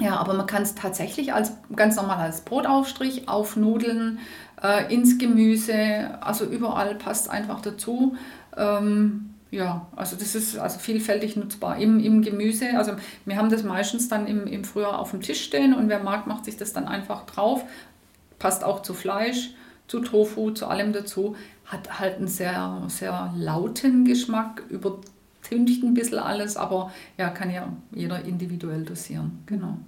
ja, 0.00 0.16
aber 0.16 0.34
man 0.34 0.46
kann 0.46 0.62
es 0.62 0.74
tatsächlich 0.74 1.32
als 1.32 1.52
ganz 1.74 1.96
normal 1.96 2.18
als 2.18 2.42
Brotaufstrich 2.42 3.28
auf 3.28 3.56
Nudeln, 3.56 4.20
äh, 4.62 4.92
ins 4.92 5.18
Gemüse, 5.18 6.18
also 6.20 6.44
überall 6.44 6.94
passt 6.94 7.30
einfach 7.30 7.60
dazu. 7.60 8.16
Ähm, 8.56 9.34
ja, 9.50 9.86
also 9.96 10.16
das 10.16 10.34
ist 10.34 10.58
also 10.58 10.78
vielfältig 10.78 11.36
nutzbar 11.36 11.78
im, 11.78 12.00
im 12.00 12.22
Gemüse. 12.22 12.76
Also 12.76 12.92
wir 13.24 13.36
haben 13.36 13.50
das 13.50 13.62
meistens 13.62 14.08
dann 14.08 14.26
im, 14.26 14.46
im 14.46 14.64
Frühjahr 14.64 14.98
auf 14.98 15.12
dem 15.12 15.22
Tisch 15.22 15.42
stehen 15.42 15.74
und 15.74 15.88
wer 15.88 16.02
mag, 16.02 16.26
macht 16.26 16.44
sich 16.44 16.56
das 16.56 16.72
dann 16.72 16.86
einfach 16.86 17.24
drauf. 17.24 17.64
Passt 18.38 18.62
auch 18.62 18.82
zu 18.82 18.92
Fleisch, 18.92 19.50
zu 19.86 20.00
Tofu, 20.00 20.50
zu 20.50 20.66
allem 20.66 20.92
dazu. 20.92 21.34
Hat 21.64 21.98
halt 21.98 22.16
einen 22.16 22.28
sehr, 22.28 22.82
sehr 22.88 23.32
lauten 23.36 24.04
Geschmack, 24.04 24.62
übertüncht 24.68 25.82
ein 25.82 25.94
bisschen 25.94 26.18
alles, 26.18 26.56
aber 26.56 26.92
ja, 27.16 27.30
kann 27.30 27.50
ja 27.50 27.72
jeder 27.92 28.22
individuell 28.24 28.84
dosieren. 28.84 29.42
Genau. 29.46 29.78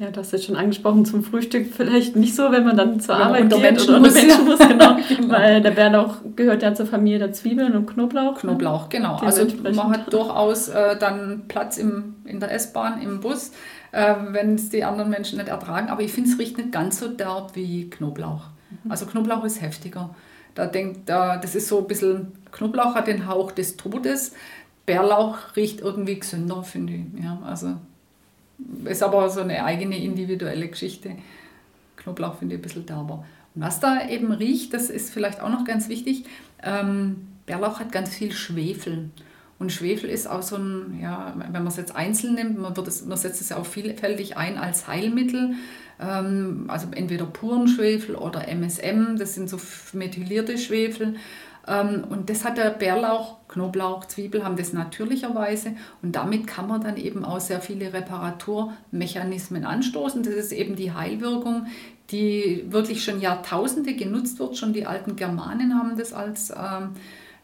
Ja, 0.00 0.10
du 0.10 0.20
hast 0.20 0.32
jetzt 0.32 0.46
schon 0.46 0.56
angesprochen, 0.56 1.04
zum 1.04 1.22
Frühstück 1.22 1.72
vielleicht 1.74 2.16
nicht 2.16 2.34
so, 2.34 2.50
wenn 2.50 2.64
man 2.64 2.76
dann 2.76 2.98
zur 2.98 3.14
Ja, 3.14 3.26
Arbeit 3.26 3.50
geht 3.50 3.60
Menschen 3.60 3.90
oder 3.90 4.00
muss, 4.00 4.14
Menschen 4.14 4.44
muss, 4.44 4.58
genau. 4.68 4.96
Genau. 5.06 5.34
Weil 5.34 5.60
der 5.60 5.70
Bärlauch 5.72 6.16
gehört 6.34 6.62
ja 6.62 6.74
zur 6.74 6.86
Familie 6.86 7.18
der 7.18 7.32
Zwiebeln 7.32 7.76
und 7.76 7.86
Knoblauch. 7.86 8.38
Knoblauch, 8.38 8.88
genau. 8.88 9.16
Also 9.16 9.46
man 9.62 9.90
hat 9.90 10.12
durchaus 10.12 10.68
äh, 10.68 10.96
dann 10.96 11.42
Platz 11.46 11.76
im, 11.76 12.16
in 12.24 12.40
der 12.40 12.52
S-Bahn, 12.52 13.02
im 13.02 13.20
Bus, 13.20 13.52
äh, 13.92 14.14
wenn 14.30 14.54
es 14.54 14.70
die 14.70 14.82
anderen 14.82 15.10
Menschen 15.10 15.38
nicht 15.38 15.48
ertragen. 15.48 15.88
Aber 15.88 16.02
ich 16.02 16.12
finde, 16.12 16.30
es 16.30 16.38
riecht 16.38 16.56
nicht 16.56 16.72
ganz 16.72 16.98
so 16.98 17.08
derb 17.08 17.54
wie 17.54 17.90
Knoblauch. 17.90 18.44
Also 18.88 19.04
Knoblauch 19.06 19.44
ist 19.44 19.60
heftiger. 19.60 20.14
Da 20.54 20.66
denkt, 20.66 21.08
da, 21.08 21.36
das 21.36 21.54
ist 21.54 21.68
so 21.68 21.78
ein 21.78 21.86
bisschen, 21.86 22.32
Knoblauch 22.50 22.94
hat 22.94 23.06
den 23.06 23.26
Hauch 23.26 23.52
des 23.52 23.76
Todes. 23.76 24.32
Bärlauch 24.86 25.36
riecht 25.54 25.80
irgendwie 25.80 26.18
gesünder, 26.18 26.62
finde 26.62 26.94
ich. 26.94 27.22
Ja, 27.22 27.38
also 27.44 27.76
ist 28.84 29.02
aber 29.02 29.28
so 29.30 29.40
eine 29.40 29.64
eigene 29.64 30.02
individuelle 30.02 30.68
Geschichte. 30.68 31.16
Knoblauch 31.96 32.38
finde 32.38 32.54
ich 32.54 32.60
ein 32.60 32.62
bisschen 32.62 32.86
derber. 32.86 33.24
Und 33.54 33.62
was 33.62 33.80
da 33.80 34.08
eben 34.08 34.32
riecht, 34.32 34.72
das 34.74 34.90
ist 34.90 35.10
vielleicht 35.10 35.40
auch 35.40 35.50
noch 35.50 35.64
ganz 35.64 35.88
wichtig. 35.88 36.24
Ähm, 36.62 37.28
Bärlauch 37.46 37.80
hat 37.80 37.92
ganz 37.92 38.14
viel 38.14 38.32
Schwefel. 38.32 39.10
Und 39.58 39.70
Schwefel 39.70 40.10
ist 40.10 40.26
auch 40.26 40.42
so 40.42 40.56
ein, 40.56 40.98
ja, 41.00 41.34
wenn 41.36 41.52
man 41.52 41.68
es 41.68 41.76
jetzt 41.76 41.94
einzeln 41.94 42.34
nimmt, 42.34 42.58
man, 42.58 42.76
wird 42.76 42.88
es, 42.88 43.04
man 43.04 43.16
setzt 43.16 43.40
es 43.40 43.50
ja 43.50 43.58
auch 43.58 43.66
vielfältig 43.66 44.36
ein 44.36 44.58
als 44.58 44.88
Heilmittel. 44.88 45.54
Ähm, 46.00 46.64
also 46.68 46.88
entweder 46.90 47.26
puren 47.26 47.68
Schwefel 47.68 48.16
oder 48.16 48.48
MSM, 48.48 49.16
das 49.16 49.34
sind 49.34 49.48
so 49.48 49.60
methylierte 49.92 50.58
Schwefel. 50.58 51.14
Ähm, 51.66 52.04
und 52.08 52.28
das 52.30 52.44
hat 52.44 52.58
der 52.58 52.70
Bärlauch, 52.70 53.38
Knoblauch, 53.48 54.06
Zwiebel 54.06 54.44
haben 54.44 54.56
das 54.56 54.72
natürlicherweise. 54.72 55.74
Und 56.02 56.16
damit 56.16 56.46
kann 56.46 56.68
man 56.68 56.80
dann 56.80 56.96
eben 56.96 57.24
auch 57.24 57.40
sehr 57.40 57.60
viele 57.60 57.92
Reparaturmechanismen 57.92 59.64
anstoßen. 59.64 60.22
Das 60.22 60.34
ist 60.34 60.52
eben 60.52 60.76
die 60.76 60.92
Heilwirkung, 60.92 61.66
die 62.10 62.64
wirklich 62.68 63.04
schon 63.04 63.20
Jahrtausende 63.20 63.94
genutzt 63.94 64.38
wird. 64.38 64.56
Schon 64.56 64.72
die 64.72 64.86
alten 64.86 65.16
Germanen 65.16 65.78
haben 65.78 65.96
das 65.96 66.12
als, 66.12 66.50
ähm, 66.50 66.90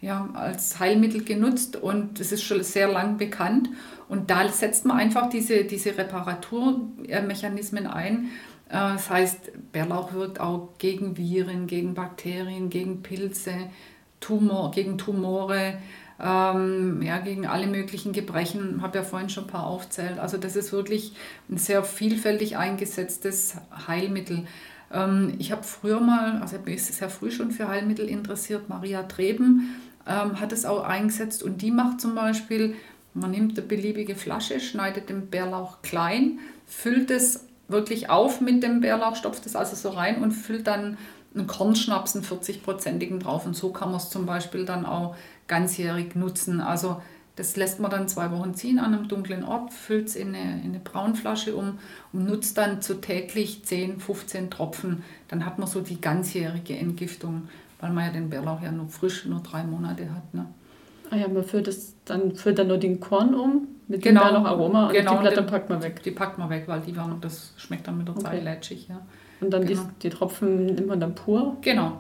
ja, 0.01 0.29
als 0.35 0.79
Heilmittel 0.79 1.25
genutzt 1.25 1.77
und 1.77 2.21
das 2.21 2.33
ist 2.33 2.43
schon 2.43 2.63
sehr 2.63 2.89
lang 2.89 3.17
bekannt. 3.19 3.69
Und 4.09 4.31
da 4.31 4.49
setzt 4.49 4.87
man 4.87 4.97
einfach 4.99 5.29
diese, 5.29 5.65
diese 5.65 5.97
Reparaturmechanismen 5.99 7.87
ein. 7.87 8.31
Äh, 8.69 8.73
Das 8.95 9.11
heißt, 9.11 9.73
Bärlauch 9.73 10.13
wirkt 10.13 10.41
auch 10.41 10.75
gegen 10.79 11.17
Viren, 11.17 11.67
gegen 11.67 11.95
Bakterien, 11.95 12.71
gegen 12.71 13.03
Pilze, 13.03 13.53
Tumor, 14.21 14.71
gegen 14.71 14.99
Tumore, 14.99 15.79
ähm, 16.21 17.01
ja, 17.03 17.19
gegen 17.19 17.47
alle 17.47 17.67
möglichen 17.67 18.13
Gebrechen. 18.13 18.83
Habe 18.83 18.99
ja 18.99 19.05
vorhin 19.05 19.29
schon 19.29 19.45
ein 19.45 19.51
paar 19.51 19.67
aufzählt. 19.67 20.19
Also 20.19 20.37
das 20.37 20.57
ist 20.57 20.73
wirklich 20.73 21.13
ein 21.49 21.59
sehr 21.59 21.85
vielfältig 21.85 22.57
eingesetztes 22.57 23.57
Heilmittel. 23.87 24.47
Ähm, 24.93 25.35
ich 25.39 25.53
habe 25.53 25.63
früher 25.63 26.01
mal, 26.01 26.41
also 26.41 26.57
ich 26.57 26.63
bin 26.63 26.79
sehr 26.79 27.11
früh 27.11 27.31
schon 27.31 27.51
für 27.51 27.69
Heilmittel 27.69 28.09
interessiert. 28.09 28.69
Maria 28.69 29.05
Treben 29.05 29.77
ähm, 30.07 30.41
hat 30.41 30.53
es 30.53 30.65
auch 30.65 30.83
eingesetzt 30.83 31.43
und 31.43 31.63
die 31.63 31.71
macht 31.71 32.01
zum 32.01 32.15
Beispiel, 32.15 32.75
man 33.15 33.31
nimmt 33.31 33.59
eine 33.59 33.67
beliebige 33.67 34.15
Flasche, 34.15 34.61
schneidet 34.61 35.09
den 35.09 35.29
Bärlauch 35.29 35.83
klein, 35.83 36.39
füllt 36.67 37.11
es 37.11 37.45
wirklich 37.69 38.09
auf 38.09 38.41
mit 38.41 38.63
dem 38.63 38.81
Bärlauch, 38.81 39.17
stopft 39.17 39.45
es 39.47 39.55
also 39.55 39.77
so 39.77 39.91
rein 39.91 40.23
und 40.23 40.33
füllt 40.33 40.67
dann 40.67 40.97
einen 41.35 41.47
Kornschnaps, 41.47 42.15
einen 42.17 42.25
40-prozentigen 42.25 43.21
drauf. 43.21 43.47
Und 43.47 43.55
so 43.55 43.71
kann 43.71 43.91
man 43.91 43.99
es 43.99 44.11
zum 44.11 44.27
Beispiel 44.27 44.65
dann 44.65 44.87
auch 44.87 45.17
ganzjährig 45.47 46.15
nutzen. 46.15 46.61
Also 46.61 47.01
das 47.37 47.57
lässt 47.57 47.79
man 47.79 47.91
dann 47.91 48.09
zwei 48.09 48.33
Wochen 48.33 48.55
ziehen 48.55 48.79
an 48.81 48.95
einem 48.95 49.07
dunklen 49.09 49.45
Ort, 49.45 49.73
füllt 49.73 50.09
es 50.09 50.17
in 50.17 50.35
eine, 50.35 50.61
in 50.61 50.71
eine 50.71 50.81
Braunflasche 50.81 51.55
um 51.55 51.79
und 52.13 52.25
nutzt 52.25 52.59
dann 52.59 52.83
zu 52.83 52.95
täglich 53.01 53.65
10, 53.65 54.01
15 54.01 54.51
Tropfen. 54.51 55.05
Dann 55.29 55.47
hat 55.47 55.59
man 55.59 55.69
so 55.69 55.81
die 55.81 56.01
ganzjährige 56.01 56.77
Entgiftung, 56.77 57.49
weil 57.81 57.93
man 57.93 58.07
ja 58.07 58.11
den 58.13 58.29
Bärlauch 58.29 58.61
ja 58.61 58.73
nur 58.73 58.89
frisch, 58.89 59.25
nur 59.25 59.41
drei 59.41 59.63
Monate 59.63 60.13
hat. 60.13 60.35
Ne? 60.35 60.47
Ah 61.11 61.17
ja, 61.17 61.29
man 61.29 61.45
füllt, 61.45 61.69
das, 61.69 61.95
dann 62.05 62.35
füllt 62.35 62.59
dann 62.59 62.67
nur 62.69 62.79
den 62.79 62.99
Korn 62.99 63.35
um 63.35 63.69
mit 63.87 64.03
Genau, 64.03 64.23
dem 64.25 64.33
Bärlaucharoma 64.33 64.91
genau, 64.93 65.13
und 65.13 65.19
die 65.19 65.29
Blätter 65.29 65.43
packt 65.43 65.71
man 65.71 65.83
weg. 65.83 66.03
Die 66.03 66.11
packt 66.11 66.39
man 66.39 66.51
weg, 66.51 66.65
weil 66.67 66.81
die 66.81 66.97
waren, 66.97 67.21
das 67.21 67.55
schmeckt 67.57 67.87
dann 67.87 67.99
mit 67.99 68.09
der 68.09 68.17
Zeit 68.17 68.35
Okay. 68.35 68.41
lätschig. 68.45 68.89
Ja. 68.89 69.01
Und 69.41 69.51
dann 69.51 69.67
Genau. 69.67 69.83
die, 69.83 70.09
die 70.09 70.11
Tropfen 70.11 70.67
nimmt 70.67 70.87
man 70.87 71.01
dann 71.01 71.15
pur. 71.15 71.57
Genau. 71.61 71.99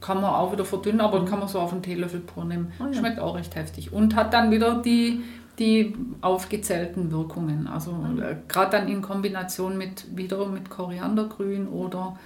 Kann 0.00 0.20
man 0.20 0.32
auch 0.32 0.52
wieder 0.52 0.64
verdünnen, 0.64 1.00
aber 1.00 1.24
kann 1.24 1.38
man 1.38 1.48
so 1.48 1.58
auf 1.60 1.72
einen 1.72 1.82
Teelöffel 1.82 2.20
pur 2.20 2.44
nehmen. 2.44 2.72
Ah, 2.78 2.86
ja. 2.86 2.94
Schmeckt 2.94 3.18
auch 3.18 3.36
recht 3.36 3.54
heftig. 3.54 3.92
Und 3.92 4.14
hat 4.14 4.32
dann 4.32 4.50
wieder 4.50 4.80
die, 4.82 5.20
die 5.58 5.94
aufgezählten 6.20 7.10
Wirkungen. 7.10 7.66
Also 7.66 7.90
äh, 8.20 8.36
gerade 8.48 8.70
dann 8.78 8.88
in 8.88 9.02
Kombination 9.02 9.76
mit 9.76 10.06
wiederum 10.16 10.54
mit 10.54 10.70
Koriandergrün 10.70 11.68
oder 11.68 12.18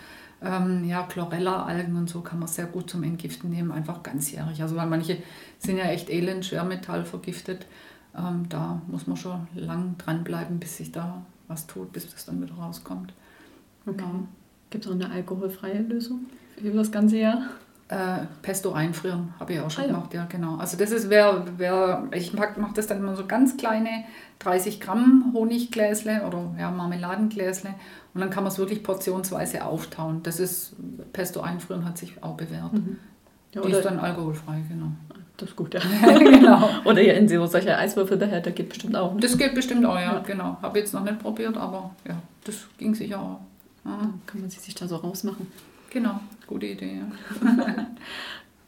ähm, 0.42 0.85
ja, 0.85 1.02
Chlorella-Algen 1.02 1.97
und 1.97 2.09
so 2.09 2.21
kann 2.21 2.38
man 2.38 2.49
sehr 2.49 2.66
gut 2.66 2.90
zum 2.90 3.02
Entgiften 3.02 3.50
nehmen, 3.50 3.73
einfach 3.73 4.02
ganzjährig. 4.02 4.62
Also 4.62 4.76
weil 4.76 4.87
manche 4.87 5.18
sind 5.59 5.78
ja 5.78 5.85
echt 5.85 6.11
elend 6.11 6.44
Schwermetall 6.44 7.04
vergiftet. 7.04 7.66
Ähm, 8.16 8.49
da 8.49 8.80
muss 8.87 9.06
man 9.06 9.16
schon 9.16 9.49
lang 9.54 9.97
dranbleiben, 9.99 10.61
bis 10.61 10.76
sich 10.76 10.92
da 10.92 11.23
was 11.49 11.66
tut, 11.66 11.92
bis 11.92 12.09
das 12.11 12.26
dann 12.26 12.40
wieder 12.42 12.54
rauskommt. 12.54 13.12
Okay. 13.87 14.02
Ja. 14.02 14.11
Gibt 14.75 14.87
es 14.87 14.90
auch 14.90 14.97
eine 14.97 15.09
alkoholfreie 15.09 15.83
Lösung 15.83 16.26
über 16.61 16.78
das 16.78 16.90
ganze 16.90 17.16
Jahr? 17.19 17.43
Äh, 17.87 18.25
Pesto 18.43 18.73
einfrieren, 18.73 19.33
habe 19.38 19.52
ich 19.52 19.61
auch 19.61 19.71
schon 19.71 19.85
Ah, 19.85 19.87
gemacht, 19.87 20.12
ja 20.14 20.25
genau. 20.28 20.57
Also 20.57 20.76
das 20.76 20.90
ist, 20.90 21.11
wer, 21.11 21.45
wer 21.59 22.02
ich 22.12 22.33
mache 22.33 22.59
mach 22.59 22.73
das 22.73 22.88
dann 22.88 22.99
immer 22.99 23.14
so 23.14 23.25
ganz 23.26 23.57
kleine 23.57 24.04
30 24.40 24.81
Gramm 24.81 25.31
Honiggläsle 25.33 26.23
oder 26.26 26.43
ja, 26.59 26.73
Marmeladengläsle 26.73 27.71
und 28.14 28.21
dann 28.21 28.31
kann 28.31 28.43
man 28.43 28.50
es 28.52 28.59
wirklich 28.59 28.83
portionsweise 28.83 29.64
auftauen. 29.64 30.21
Das 30.25 30.40
ist, 30.40 30.75
Pesto 31.12 31.40
einfrieren 31.43 31.85
hat 31.85 31.97
sich 31.97 32.21
auch 32.21 32.35
bewährt. 32.37 32.73
Ja, 33.52 33.61
Die 33.62 33.71
ist 33.71 33.85
dann 33.85 34.00
alkoholfrei, 34.00 34.62
genau. 34.69 34.87
das 35.37 35.50
ist 35.50 35.57
gut, 35.57 35.75
ja. 35.75 35.81
genau. 36.19 36.69
Oder 36.85 37.00
ja, 37.02 37.12
in 37.14 37.28
so 37.28 37.47
solche 37.47 37.76
Eiswürfelbehälter 37.76 38.50
geht 38.50 38.71
bestimmt 38.71 38.97
auch. 38.97 39.14
ne? 39.14 39.21
Das 39.21 39.38
geht 39.38 39.54
bestimmt 39.54 39.87
auch, 39.87 39.95
ja, 39.95 40.14
Ja. 40.14 40.19
genau. 40.26 40.57
Habe 40.62 40.81
jetzt 40.81 40.95
noch 40.95 41.04
nicht 41.04 41.21
probiert, 41.21 41.57
aber 41.57 41.90
ja, 42.09 42.16
das 42.45 42.57
ging 42.78 42.93
sicher 42.95 43.21
auch. 43.21 43.40
Dann 43.85 44.21
kann 44.26 44.41
man 44.41 44.50
sich 44.50 44.75
da 44.75 44.88
so 44.88 44.97
rausmachen. 44.97 45.47
genau, 45.91 46.21
gute 46.47 46.67
Idee, 46.67 47.00
ja. 47.00 47.87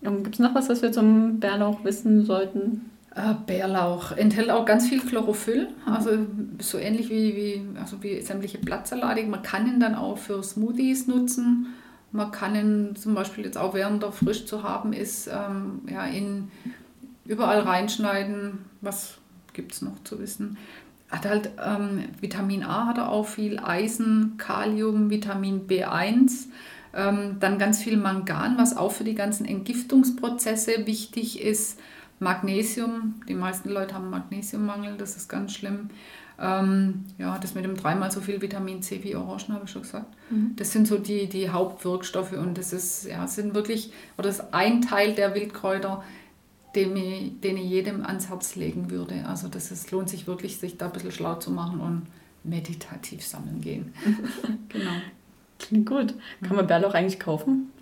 Gibt 0.10 0.34
es 0.34 0.38
noch 0.38 0.54
was, 0.54 0.68
was 0.68 0.82
wir 0.82 0.92
zum 0.92 1.40
Bärlauch 1.40 1.82
wissen 1.82 2.24
sollten? 2.24 2.90
Äh, 3.14 3.34
Bärlauch 3.46 4.12
enthält 4.12 4.50
auch 4.50 4.66
ganz 4.66 4.88
viel 4.88 5.00
Chlorophyll, 5.00 5.68
also 5.86 6.10
so 6.60 6.76
ähnlich 6.76 7.08
wie, 7.08 7.34
wie, 7.34 7.78
also 7.78 8.02
wie 8.02 8.20
sämtliche 8.20 8.58
Blattsalate. 8.58 9.24
Man 9.24 9.42
kann 9.42 9.66
ihn 9.66 9.80
dann 9.80 9.94
auch 9.94 10.18
für 10.18 10.42
Smoothies 10.42 11.06
nutzen. 11.06 11.74
Man 12.12 12.30
kann 12.30 12.54
ihn 12.54 12.94
zum 12.94 13.14
Beispiel 13.14 13.44
jetzt 13.44 13.56
auch 13.56 13.74
während 13.74 14.02
er 14.02 14.12
frisch 14.12 14.44
zu 14.44 14.62
haben 14.62 14.92
ist, 14.92 15.28
ähm, 15.28 15.80
ja, 15.90 16.04
in 16.04 16.50
überall 17.24 17.60
reinschneiden. 17.60 18.58
Was 18.82 19.18
gibt 19.54 19.72
es 19.72 19.82
noch 19.82 20.04
zu 20.04 20.18
wissen? 20.20 20.58
Hat 21.10 21.24
halt 21.24 21.50
ähm, 21.64 22.04
Vitamin 22.20 22.64
A 22.64 22.86
hat 22.86 22.98
er 22.98 23.10
auch 23.10 23.26
viel, 23.26 23.58
Eisen, 23.58 24.34
Kalium, 24.38 25.10
Vitamin 25.10 25.66
B1. 25.66 26.46
Ähm, 26.94 27.36
dann 27.40 27.58
ganz 27.58 27.82
viel 27.82 27.96
Mangan, 27.96 28.58
was 28.58 28.76
auch 28.76 28.92
für 28.92 29.04
die 29.04 29.14
ganzen 29.14 29.44
Entgiftungsprozesse 29.44 30.86
wichtig 30.86 31.40
ist. 31.40 31.78
Magnesium, 32.18 33.20
die 33.28 33.34
meisten 33.34 33.68
Leute 33.68 33.94
haben 33.94 34.08
Magnesiummangel, 34.08 34.96
das 34.96 35.16
ist 35.16 35.28
ganz 35.28 35.52
schlimm. 35.52 35.90
Ähm, 36.38 37.04
ja, 37.18 37.38
das 37.38 37.54
mit 37.54 37.64
dem 37.64 37.76
dreimal 37.76 38.10
so 38.10 38.20
viel 38.20 38.42
Vitamin 38.42 38.82
C 38.82 39.02
wie 39.02 39.16
Orangen, 39.16 39.54
habe 39.54 39.64
ich 39.64 39.70
schon 39.70 39.82
gesagt. 39.82 40.06
Das 40.56 40.72
sind 40.72 40.86
so 40.86 40.98
die, 40.98 41.28
die 41.28 41.50
Hauptwirkstoffe 41.50 42.32
und 42.32 42.58
das 42.58 42.72
ist, 42.72 43.06
ja, 43.06 43.26
sind 43.26 43.54
wirklich, 43.54 43.92
oder 44.18 44.28
das 44.28 44.40
ist 44.40 44.54
ein 44.54 44.82
Teil 44.82 45.14
der 45.14 45.34
Wildkräuter, 45.34 46.02
den 46.76 46.96
ich, 46.96 47.40
den 47.40 47.56
ich 47.56 47.68
jedem 47.68 48.04
ans 48.04 48.28
Herz 48.28 48.54
legen 48.54 48.90
würde. 48.90 49.24
Also 49.26 49.48
das 49.48 49.72
ist, 49.72 49.90
lohnt 49.90 50.08
sich 50.08 50.26
wirklich, 50.26 50.58
sich 50.58 50.76
da 50.76 50.86
ein 50.86 50.92
bisschen 50.92 51.10
schlau 51.10 51.34
zu 51.36 51.50
machen 51.50 51.80
und 51.80 52.02
meditativ 52.44 53.24
sammeln 53.24 53.60
gehen. 53.60 53.92
genau. 54.68 54.92
Klingt 55.58 55.88
gut. 55.88 56.14
Kann 56.42 56.56
man 56.56 56.66
Bärlauch 56.66 56.94
eigentlich 56.94 57.18
kaufen? 57.18 57.72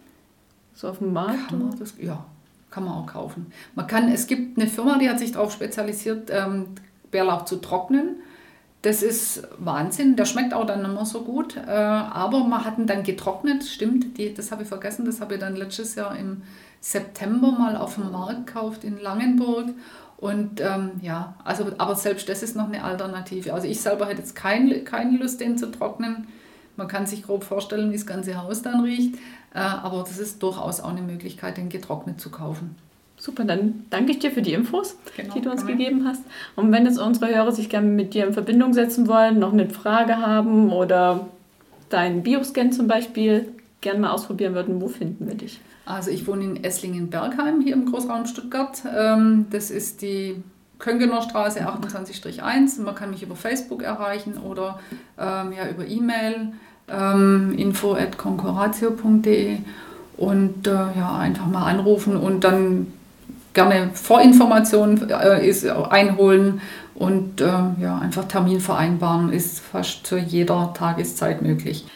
So 0.74 0.88
auf 0.88 0.98
dem 0.98 1.12
Markt? 1.12 1.48
Kann 1.48 1.58
man 1.58 1.78
das? 1.78 1.94
Ja, 2.00 2.24
kann 2.70 2.84
man 2.84 2.94
auch 2.94 3.06
kaufen. 3.06 3.46
Man 3.74 3.86
kann, 3.86 4.08
es 4.08 4.26
gibt 4.26 4.58
eine 4.58 4.68
Firma, 4.68 4.98
die 4.98 5.08
hat 5.08 5.18
sich 5.18 5.32
darauf 5.32 5.52
spezialisiert, 5.52 6.30
ähm, 6.30 6.66
Bärlauch 7.10 7.44
zu 7.44 7.56
trocknen. 7.56 8.16
Das 8.84 9.02
ist 9.02 9.48
Wahnsinn. 9.56 10.14
Der 10.14 10.26
schmeckt 10.26 10.52
auch 10.52 10.66
dann 10.66 10.84
immer 10.84 11.06
so 11.06 11.22
gut. 11.22 11.56
Äh, 11.56 11.70
aber 11.70 12.44
man 12.44 12.66
hat 12.66 12.76
ihn 12.76 12.86
dann 12.86 13.02
getrocknet. 13.02 13.64
Stimmt, 13.64 14.18
die, 14.18 14.34
das 14.34 14.52
habe 14.52 14.64
ich 14.64 14.68
vergessen. 14.68 15.06
Das 15.06 15.22
habe 15.22 15.34
ich 15.34 15.40
dann 15.40 15.56
letztes 15.56 15.94
Jahr 15.94 16.14
im 16.14 16.42
September 16.82 17.50
mal 17.50 17.78
auf 17.78 17.94
dem 17.94 18.12
Markt 18.12 18.46
gekauft 18.46 18.84
in 18.84 19.00
Langenburg. 19.00 19.70
Und 20.18 20.60
ähm, 20.60 20.90
ja, 21.00 21.34
also, 21.44 21.72
aber 21.78 21.96
selbst 21.96 22.28
das 22.28 22.42
ist 22.42 22.56
noch 22.56 22.68
eine 22.68 22.84
Alternative. 22.84 23.54
Also 23.54 23.66
ich 23.66 23.80
selber 23.80 24.04
hätte 24.04 24.18
jetzt 24.18 24.36
kein, 24.36 24.84
keine 24.84 25.16
Lust, 25.16 25.40
den 25.40 25.56
zu 25.56 25.70
trocknen. 25.70 26.26
Man 26.76 26.86
kann 26.86 27.06
sich 27.06 27.22
grob 27.22 27.42
vorstellen, 27.42 27.90
wie 27.90 27.96
das 27.96 28.04
ganze 28.04 28.36
Haus 28.36 28.60
dann 28.60 28.80
riecht. 28.80 29.14
Äh, 29.54 29.60
aber 29.60 30.00
das 30.00 30.18
ist 30.18 30.42
durchaus 30.42 30.80
auch 30.80 30.90
eine 30.90 31.00
Möglichkeit, 31.00 31.56
den 31.56 31.70
getrocknet 31.70 32.20
zu 32.20 32.30
kaufen. 32.30 32.76
Super, 33.24 33.44
dann 33.46 33.86
danke 33.88 34.12
ich 34.12 34.18
dir 34.18 34.30
für 34.30 34.42
die 34.42 34.52
Infos, 34.52 34.96
genau, 35.16 35.32
die 35.32 35.40
du 35.40 35.50
uns 35.50 35.64
gegeben 35.64 36.06
hast. 36.06 36.22
Und 36.56 36.70
wenn 36.72 36.84
jetzt 36.84 36.98
unsere 36.98 37.34
Hörer 37.34 37.52
sich 37.52 37.70
gerne 37.70 37.88
mit 37.88 38.12
dir 38.12 38.26
in 38.26 38.34
Verbindung 38.34 38.74
setzen 38.74 39.08
wollen, 39.08 39.38
noch 39.38 39.54
eine 39.54 39.70
Frage 39.70 40.18
haben 40.18 40.70
oder 40.70 41.26
deinen 41.88 42.22
Bioscan 42.22 42.70
zum 42.70 42.86
Beispiel 42.86 43.48
gerne 43.80 44.00
mal 44.00 44.10
ausprobieren 44.10 44.52
würden, 44.52 44.78
wo 44.82 44.88
finden 44.88 45.26
wir 45.26 45.36
dich? 45.36 45.58
Also 45.86 46.10
ich 46.10 46.26
wohne 46.26 46.44
in 46.44 46.64
Esslingen-Bergheim 46.64 47.62
hier 47.62 47.72
im 47.72 47.90
Großraum 47.90 48.26
Stuttgart. 48.26 48.82
Ähm, 48.94 49.46
das 49.48 49.70
ist 49.70 50.02
die 50.02 50.42
Köngener 50.78 51.22
Straße 51.22 51.66
28-1. 51.66 52.82
Man 52.82 52.94
kann 52.94 53.08
mich 53.08 53.22
über 53.22 53.36
Facebook 53.36 53.82
erreichen 53.82 54.36
oder 54.36 54.80
ähm, 55.18 55.54
ja, 55.56 55.66
über 55.70 55.86
E-Mail 55.86 56.52
ähm, 56.88 57.54
info 57.56 57.94
at 57.94 58.18
concoratio.de 58.18 59.60
und 60.18 60.66
äh, 60.66 60.70
ja, 60.70 61.16
einfach 61.16 61.46
mal 61.46 61.64
anrufen 61.64 62.18
und 62.18 62.44
dann 62.44 62.88
gerne 63.54 63.90
Vorinformationen 63.94 65.08
äh, 65.10 65.46
ist, 65.46 65.66
einholen 65.66 66.60
und 66.94 67.40
äh, 67.40 67.46
ja, 67.80 67.98
einfach 68.00 68.24
Termin 68.26 68.60
vereinbaren, 68.60 69.32
ist 69.32 69.60
fast 69.60 70.06
zu 70.06 70.18
jeder 70.18 70.74
Tageszeit 70.74 71.42
möglich. 71.42 71.86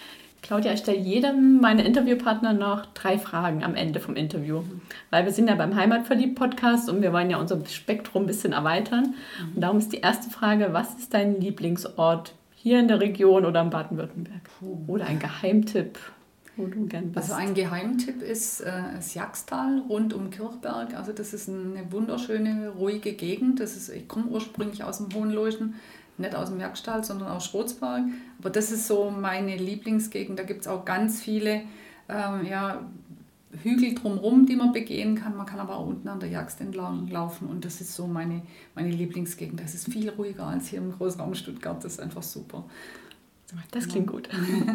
Claudia, 0.48 0.72
ich 0.72 0.78
stelle 0.78 0.98
jedem 0.98 1.60
meiner 1.60 1.84
Interviewpartner 1.84 2.54
noch 2.54 2.86
drei 2.94 3.18
Fragen 3.18 3.62
am 3.62 3.74
Ende 3.74 4.00
vom 4.00 4.16
Interview. 4.16 4.62
Weil 5.10 5.26
wir 5.26 5.32
sind 5.32 5.46
ja 5.46 5.54
beim 5.54 5.76
Heimatverliebt-Podcast 5.76 6.88
und 6.88 7.02
wir 7.02 7.12
wollen 7.12 7.28
ja 7.28 7.36
unser 7.36 7.62
Spektrum 7.66 8.22
ein 8.22 8.26
bisschen 8.26 8.54
erweitern. 8.54 9.14
Mhm. 9.42 9.54
Und 9.54 9.60
darum 9.60 9.76
ist 9.76 9.92
die 9.92 9.98
erste 9.98 10.30
Frage, 10.30 10.68
was 10.72 10.94
ist 10.94 11.12
dein 11.12 11.38
Lieblingsort 11.38 12.32
hier 12.54 12.80
in 12.80 12.88
der 12.88 12.98
Region 12.98 13.44
oder 13.44 13.60
in 13.60 13.68
Baden-Württemberg? 13.68 14.40
Oder 14.86 15.04
ein 15.04 15.18
Geheimtipp, 15.18 15.98
wo 16.58 16.66
du 16.66 16.86
gern 16.86 17.12
bist? 17.12 17.30
Also 17.30 17.34
ein 17.34 17.54
Geheimtipp 17.54 18.22
ist 18.22 18.60
äh, 18.60 18.72
das 18.96 19.14
Jagstal 19.14 19.82
rund 19.88 20.12
um 20.12 20.30
Kirchberg. 20.30 20.94
Also 20.94 21.12
das 21.12 21.32
ist 21.32 21.48
eine 21.48 21.90
wunderschöne, 21.90 22.70
ruhige 22.70 23.12
Gegend. 23.12 23.60
Das 23.60 23.76
ist, 23.76 23.88
ich 23.88 24.08
komme 24.08 24.26
ursprünglich 24.26 24.84
aus 24.84 24.98
dem 24.98 25.12
Hohenloischen 25.14 25.74
nicht 26.18 26.34
aus 26.34 26.48
dem 26.48 26.58
Werkstall, 26.58 27.04
sondern 27.04 27.28
aus 27.28 27.46
Schrotzberg. 27.46 28.02
Aber 28.40 28.50
das 28.50 28.70
ist 28.70 28.86
so 28.86 29.10
meine 29.10 29.56
Lieblingsgegend. 29.56 30.38
Da 30.38 30.42
gibt 30.42 30.62
es 30.62 30.66
auch 30.66 30.84
ganz 30.84 31.20
viele 31.20 31.62
ähm, 32.08 32.44
ja, 32.48 32.82
Hügel 33.62 33.94
drumherum, 33.94 34.46
die 34.46 34.56
man 34.56 34.72
begehen 34.72 35.14
kann. 35.14 35.36
Man 35.36 35.46
kann 35.46 35.60
aber 35.60 35.76
auch 35.76 35.86
unten 35.86 36.08
an 36.08 36.20
der 36.20 36.28
Jagst 36.28 36.60
entlang 36.60 37.08
laufen 37.08 37.48
und 37.48 37.64
das 37.64 37.80
ist 37.80 37.94
so 37.94 38.06
meine, 38.06 38.42
meine 38.74 38.90
Lieblingsgegend. 38.90 39.60
Das 39.60 39.74
ist 39.74 39.90
viel 39.90 40.10
ruhiger 40.10 40.46
als 40.46 40.68
hier 40.68 40.80
im 40.80 40.92
Großraum 40.92 41.34
Stuttgart. 41.34 41.82
Das 41.82 41.94
ist 41.94 42.00
einfach 42.00 42.22
super. 42.22 42.64
Das 43.70 43.88
klingt 43.88 44.08
gut. 44.08 44.28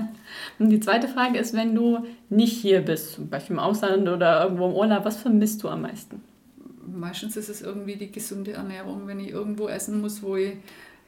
Und 0.60 0.70
die 0.70 0.80
zweite 0.80 1.08
Frage 1.08 1.38
ist, 1.38 1.54
wenn 1.54 1.76
du 1.76 2.06
nicht 2.30 2.54
hier 2.54 2.82
bist, 2.82 3.14
zum 3.14 3.30
Beispiel 3.30 3.56
im 3.56 3.60
Ausland 3.60 4.10
oder 4.10 4.44
irgendwo 4.44 4.68
im 4.68 4.74
Urlaub, 4.74 5.06
was 5.06 5.18
vermisst 5.18 5.64
du 5.64 5.70
am 5.70 5.84
meisten? 5.84 6.22
Meistens 6.86 7.38
ist 7.38 7.50
es 7.50 7.62
irgendwie 7.62 7.96
die 7.96 8.12
gesunde 8.12 8.54
Ernährung, 8.54 9.08
wenn 9.08 9.20
ich 9.20 9.30
irgendwo 9.30 9.68
essen 9.68 10.02
muss, 10.02 10.24
wo 10.24 10.36
ich 10.36 10.54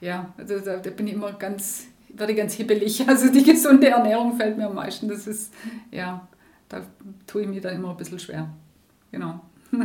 ja, 0.02 0.34
also 0.38 0.60
da, 0.60 0.78
da 0.78 0.90
bin 0.90 1.08
ich 1.08 1.14
immer 1.14 1.34
ganz, 1.34 1.88
werde 2.10 2.36
ganz 2.36 2.54
hibbelig. 2.54 3.04
Also 3.08 3.32
die 3.32 3.44
gesunde 3.44 3.88
Ernährung 3.88 4.38
fällt 4.38 4.58
mir 4.58 4.68
am 4.68 4.76
meisten. 4.76 5.08
Das 5.08 5.28
ist, 5.28 5.54
ja, 5.92 6.28
da 6.70 6.82
tue 7.28 7.44
ich 7.44 7.48
mir 7.48 7.62
dann 7.62 7.76
immer 7.76 7.92
ein 7.92 7.98
bisschen 7.98 8.20
schwer. 8.20 8.50
Genau. 9.12 9.42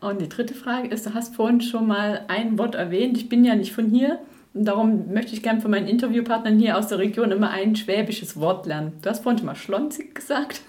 Und 0.00 0.20
die 0.20 0.28
dritte 0.28 0.54
Frage 0.54 0.88
ist, 0.88 1.06
du 1.06 1.14
hast 1.14 1.36
vorhin 1.36 1.60
schon 1.60 1.86
mal 1.86 2.24
ein 2.28 2.58
Wort 2.58 2.74
erwähnt. 2.74 3.16
Ich 3.16 3.28
bin 3.28 3.44
ja 3.44 3.54
nicht 3.54 3.72
von 3.72 3.88
hier. 3.88 4.18
Und 4.54 4.66
darum 4.66 5.12
möchte 5.12 5.32
ich 5.32 5.42
gerne 5.42 5.60
von 5.60 5.70
meinen 5.70 5.88
Interviewpartnern 5.88 6.58
hier 6.58 6.76
aus 6.76 6.88
der 6.88 6.98
Region 6.98 7.32
immer 7.32 7.50
ein 7.50 7.74
schwäbisches 7.74 8.38
Wort 8.38 8.66
lernen. 8.66 8.92
Du 9.00 9.08
hast 9.08 9.22
vorhin 9.22 9.38
schon 9.38 9.46
mal 9.46 9.56
schlonzig 9.56 10.14
gesagt. 10.14 10.60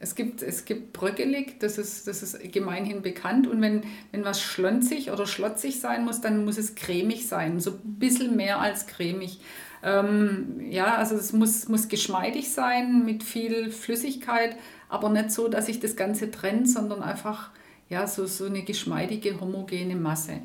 Es 0.00 0.14
gibt, 0.14 0.42
es 0.42 0.64
gibt 0.64 0.92
bröckelig, 0.92 1.58
das 1.58 1.76
ist, 1.76 2.06
das 2.06 2.22
ist 2.22 2.52
gemeinhin 2.52 3.02
bekannt. 3.02 3.48
Und 3.48 3.60
wenn, 3.60 3.82
wenn 4.12 4.24
was 4.24 4.40
schlonzig 4.40 5.10
oder 5.10 5.26
schlotzig 5.26 5.80
sein 5.80 6.04
muss, 6.04 6.20
dann 6.20 6.44
muss 6.44 6.56
es 6.56 6.76
cremig 6.76 7.26
sein. 7.26 7.58
So 7.58 7.72
ein 7.72 7.98
bisschen 7.98 8.36
mehr 8.36 8.60
als 8.60 8.86
cremig. 8.86 9.40
Ähm, 9.82 10.60
ja, 10.70 10.94
also 10.96 11.16
es 11.16 11.32
muss, 11.32 11.68
muss 11.68 11.88
geschmeidig 11.88 12.50
sein 12.50 13.04
mit 13.04 13.24
viel 13.24 13.70
Flüssigkeit, 13.70 14.56
aber 14.88 15.08
nicht 15.08 15.32
so, 15.32 15.48
dass 15.48 15.66
sich 15.66 15.80
das 15.80 15.96
Ganze 15.96 16.30
trennt, 16.30 16.68
sondern 16.70 17.02
einfach 17.02 17.50
ja, 17.88 18.06
so, 18.06 18.26
so 18.26 18.44
eine 18.46 18.62
geschmeidige, 18.62 19.40
homogene 19.40 19.96
Masse. 19.96 20.40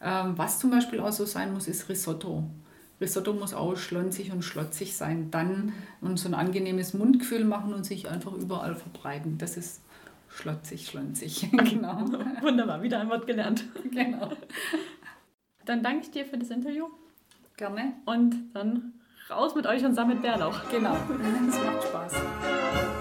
Ähm, 0.00 0.36
was 0.36 0.58
zum 0.58 0.70
Beispiel 0.70 1.00
auch 1.00 1.12
so 1.12 1.24
sein 1.24 1.52
muss, 1.52 1.68
ist 1.68 1.88
Risotto. 1.88 2.44
Risotto 3.00 3.32
muss 3.32 3.54
auch 3.54 3.76
schlonzig 3.76 4.32
und 4.32 4.42
schlotzig 4.42 4.96
sein. 4.96 5.30
Dann 5.30 5.72
und 6.00 6.18
so 6.18 6.28
ein 6.28 6.34
angenehmes 6.34 6.94
Mundgefühl 6.94 7.44
machen 7.44 7.74
und 7.74 7.84
sich 7.84 8.08
einfach 8.08 8.32
überall 8.32 8.74
verbreiten. 8.74 9.38
Das 9.38 9.56
ist 9.56 9.82
schlotzig, 10.28 10.86
schlonzig. 10.86 11.50
genau. 11.52 11.98
Wunderbar, 12.40 12.82
wieder 12.82 13.00
ein 13.00 13.10
Wort 13.10 13.26
gelernt. 13.26 13.64
Genau. 13.90 14.30
Dann 15.64 15.82
danke 15.82 16.02
ich 16.02 16.10
dir 16.12 16.24
für 16.24 16.38
das 16.38 16.50
Interview. 16.50 16.86
Gerne. 17.56 17.94
Und 18.04 18.36
dann 18.52 18.92
raus 19.30 19.54
mit 19.54 19.66
euch 19.66 19.84
und 19.84 19.94
sammelt 19.94 20.22
Bärlauch. 20.22 20.68
Genau, 20.70 20.96
das 21.46 21.58
macht 21.64 21.82
Spaß. 21.88 22.95